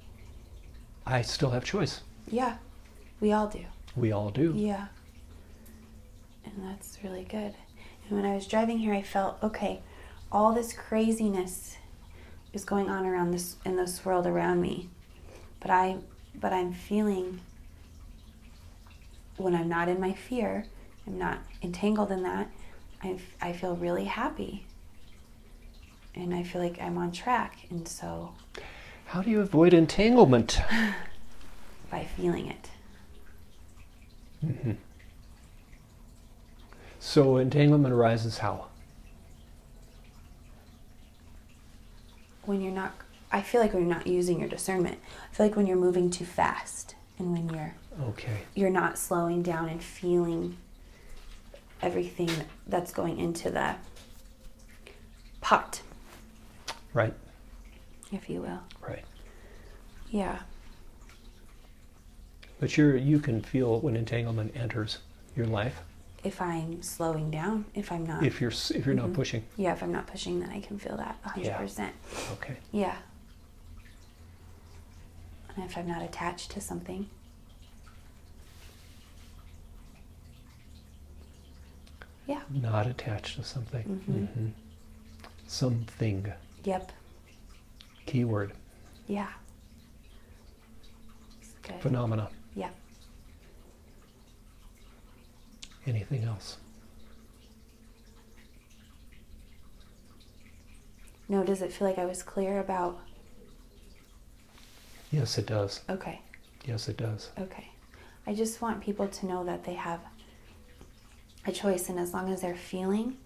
I 1.07 1.22
still 1.22 1.50
have 1.50 1.64
choice. 1.64 2.00
yeah. 2.31 2.57
We 3.20 3.33
all 3.33 3.48
do. 3.48 3.64
We 3.94 4.12
all 4.12 4.31
do. 4.31 4.55
Yeah. 4.57 4.87
And 6.44 6.55
that's 6.64 6.98
really 7.05 7.24
good. 7.24 7.55
And 8.09 8.11
when 8.18 8.24
I 8.24 8.35
was 8.35 8.46
driving 8.46 8.79
here, 8.79 8.94
I 8.94 9.03
felt 9.03 9.37
okay. 9.42 9.81
All 10.33 10.55
this 10.55 10.72
craziness 10.72 11.76
is 12.55 12.64
going 12.64 12.88
on 12.88 13.05
around 13.05 13.33
this 13.33 13.57
in 13.64 13.76
this 13.76 14.05
world 14.07 14.26
around 14.26 14.62
me, 14.62 14.88
but 15.61 15.70
I, 15.70 15.98
but 16.35 16.53
I'm 16.53 16.72
feeling 16.72 17.40
when 19.37 19.55
I'm 19.55 19.68
not 19.68 19.88
in 19.88 20.00
my 20.00 20.12
fear, 20.14 20.64
I'm 21.07 21.18
not 21.18 21.38
entangled 21.62 22.11
in 22.11 22.22
that. 22.22 22.50
I 23.03 23.18
I 23.40 23.53
feel 23.53 23.76
really 23.76 24.05
happy, 24.05 24.66
and 26.14 26.35
I 26.35 26.42
feel 26.42 26.62
like 26.62 26.81
I'm 26.81 26.96
on 26.98 27.12
track. 27.12 27.66
And 27.70 27.87
so 27.87 28.35
How 29.11 29.23
do 29.23 29.31
you 29.31 29.40
avoid 29.40 29.75
entanglement? 29.75 30.61
by 31.90 32.05
feeling 32.05 32.46
it, 32.46 32.70
Mhm. 34.46 34.77
So 37.01 37.37
entanglement 37.38 37.92
arises 37.92 38.38
how? 38.38 38.66
when 42.46 42.61
you're 42.62 42.73
not 42.73 42.92
i 43.31 43.40
feel 43.42 43.61
like 43.61 43.73
when 43.75 43.87
you're 43.87 43.94
not 43.94 44.07
using 44.07 44.40
your 44.40 44.49
discernment 44.49 44.99
i 45.31 45.35
feel 45.35 45.46
like 45.46 45.55
when 45.57 45.66
you're 45.68 45.77
moving 45.77 46.11
too 46.11 46.25
fast 46.25 46.94
and 47.18 47.31
when 47.33 47.49
you're 47.51 47.75
Okay. 48.09 48.38
you're 48.57 48.70
not 48.70 48.99
slowing 48.99 49.40
down 49.42 49.68
and 49.68 49.81
feeling 49.83 50.57
everything 51.83 52.31
that's 52.66 52.92
going 52.92 53.18
into 53.20 53.51
the 53.51 53.77
pot 55.40 55.83
Right. 56.92 57.14
If 58.12 58.29
you 58.29 58.40
will 58.42 58.61
Right. 58.81 59.05
yeah 60.11 60.40
But 62.59 62.77
you're 62.77 62.96
you 62.96 63.18
can 63.20 63.40
feel 63.42 63.81
when 63.81 63.96
entanglement 63.96 64.55
enters 64.57 64.99
your 65.37 65.46
life 65.46 65.81
if 66.25 66.40
i'm 66.42 66.83
slowing 66.83 67.31
down 67.31 67.64
if 67.75 67.90
i'm 67.92 68.05
not 68.07 68.23
if 68.25 68.40
you're 68.40 68.51
if 68.51 68.85
you're 68.85 68.94
not 68.94 69.09
Mhm. 69.11 69.14
pushing. 69.14 69.44
yeah 69.57 69.73
if 69.73 69.83
i'm 69.83 69.92
not 69.92 70.07
pushing 70.07 70.40
then 70.40 70.51
i 70.51 70.61
can 70.61 70.79
feel 70.79 70.96
that 70.96 71.16
100% 71.25 71.90
Okay. 72.33 72.57
yeah 72.73 72.96
and 75.57 75.64
if 75.64 75.77
i'm 75.79 75.87
not 75.88 76.03
attached 76.03 76.51
to 76.51 76.61
something 76.61 77.09
yeah 82.27 82.42
Not 82.51 82.87
attached 82.87 83.37
to 83.37 83.44
something. 83.44 83.85
Mhm. 84.09 84.29
Mhm. 84.29 84.53
Something. 85.46 86.33
yep 86.64 86.92
Keyword. 88.11 88.53
yeah 89.07 89.29
good 91.62 91.81
Phenomena. 91.81 92.29
yeah 92.57 92.70
Anything 95.87 96.25
else? 96.25 96.57
no 101.29 101.44
does 101.44 101.62
it 101.62 101.73
feel 101.73 101.87
like 101.88 101.99
i 101.99 102.05
was 102.05 102.23
clear 102.23 102.59
about 102.61 102.99
Yes, 105.12 105.38
it 105.38 105.46
does. 105.46 105.81
okay 105.88 106.20
Yes, 106.66 106.88
it 106.88 106.96
does. 106.96 107.31
Okay. 107.38 107.66
I 108.29 108.35
just 108.35 108.61
want 108.62 108.81
people 108.81 109.09
to 109.09 109.27
know 109.27 109.42
that 109.44 109.64
they 109.64 109.73
have 109.75 109.99
a 111.46 111.51
choice, 111.51 111.88
and 111.88 111.99
as 111.99 112.12
long 112.14 112.31
as 112.31 112.42
they're 112.42 112.55
feeling 112.55 113.16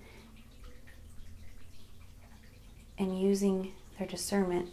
and 2.97 3.20
using 3.20 3.73
their 3.98 4.07
discernment 4.07 4.68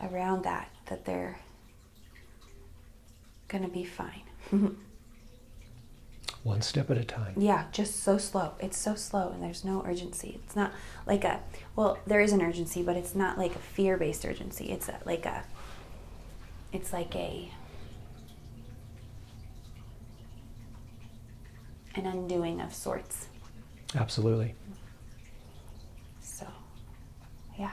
around 0.00 0.44
that, 0.44 0.70
that 0.86 1.04
they're 1.04 1.38
going 3.48 3.64
to 3.64 3.70
be 3.70 3.84
fine. 3.84 4.22
One 6.42 6.60
step 6.60 6.90
at 6.90 6.98
a 6.98 7.04
time. 7.04 7.34
yeah, 7.38 7.64
just 7.72 8.02
so 8.02 8.18
slow. 8.18 8.52
It's 8.60 8.76
so 8.76 8.94
slow, 8.94 9.30
and 9.30 9.42
there's 9.42 9.64
no 9.64 9.82
urgency. 9.86 10.40
It's 10.44 10.54
not 10.54 10.72
like 11.06 11.24
a, 11.24 11.40
well, 11.74 11.98
there 12.06 12.20
is 12.20 12.32
an 12.32 12.42
urgency, 12.42 12.82
but 12.82 12.96
it's 12.96 13.14
not 13.14 13.38
like 13.38 13.54
a 13.54 13.58
fear 13.58 13.96
based 13.96 14.26
urgency. 14.26 14.66
It's 14.70 14.90
a, 14.90 14.98
like 15.06 15.24
a, 15.24 15.44
it's 16.70 16.92
like 16.92 17.16
a, 17.16 17.50
an 21.94 22.04
undoing 22.04 22.60
of 22.60 22.74
sorts. 22.74 23.28
Absolutely. 23.94 24.54
So, 26.20 26.46
yeah. 27.58 27.72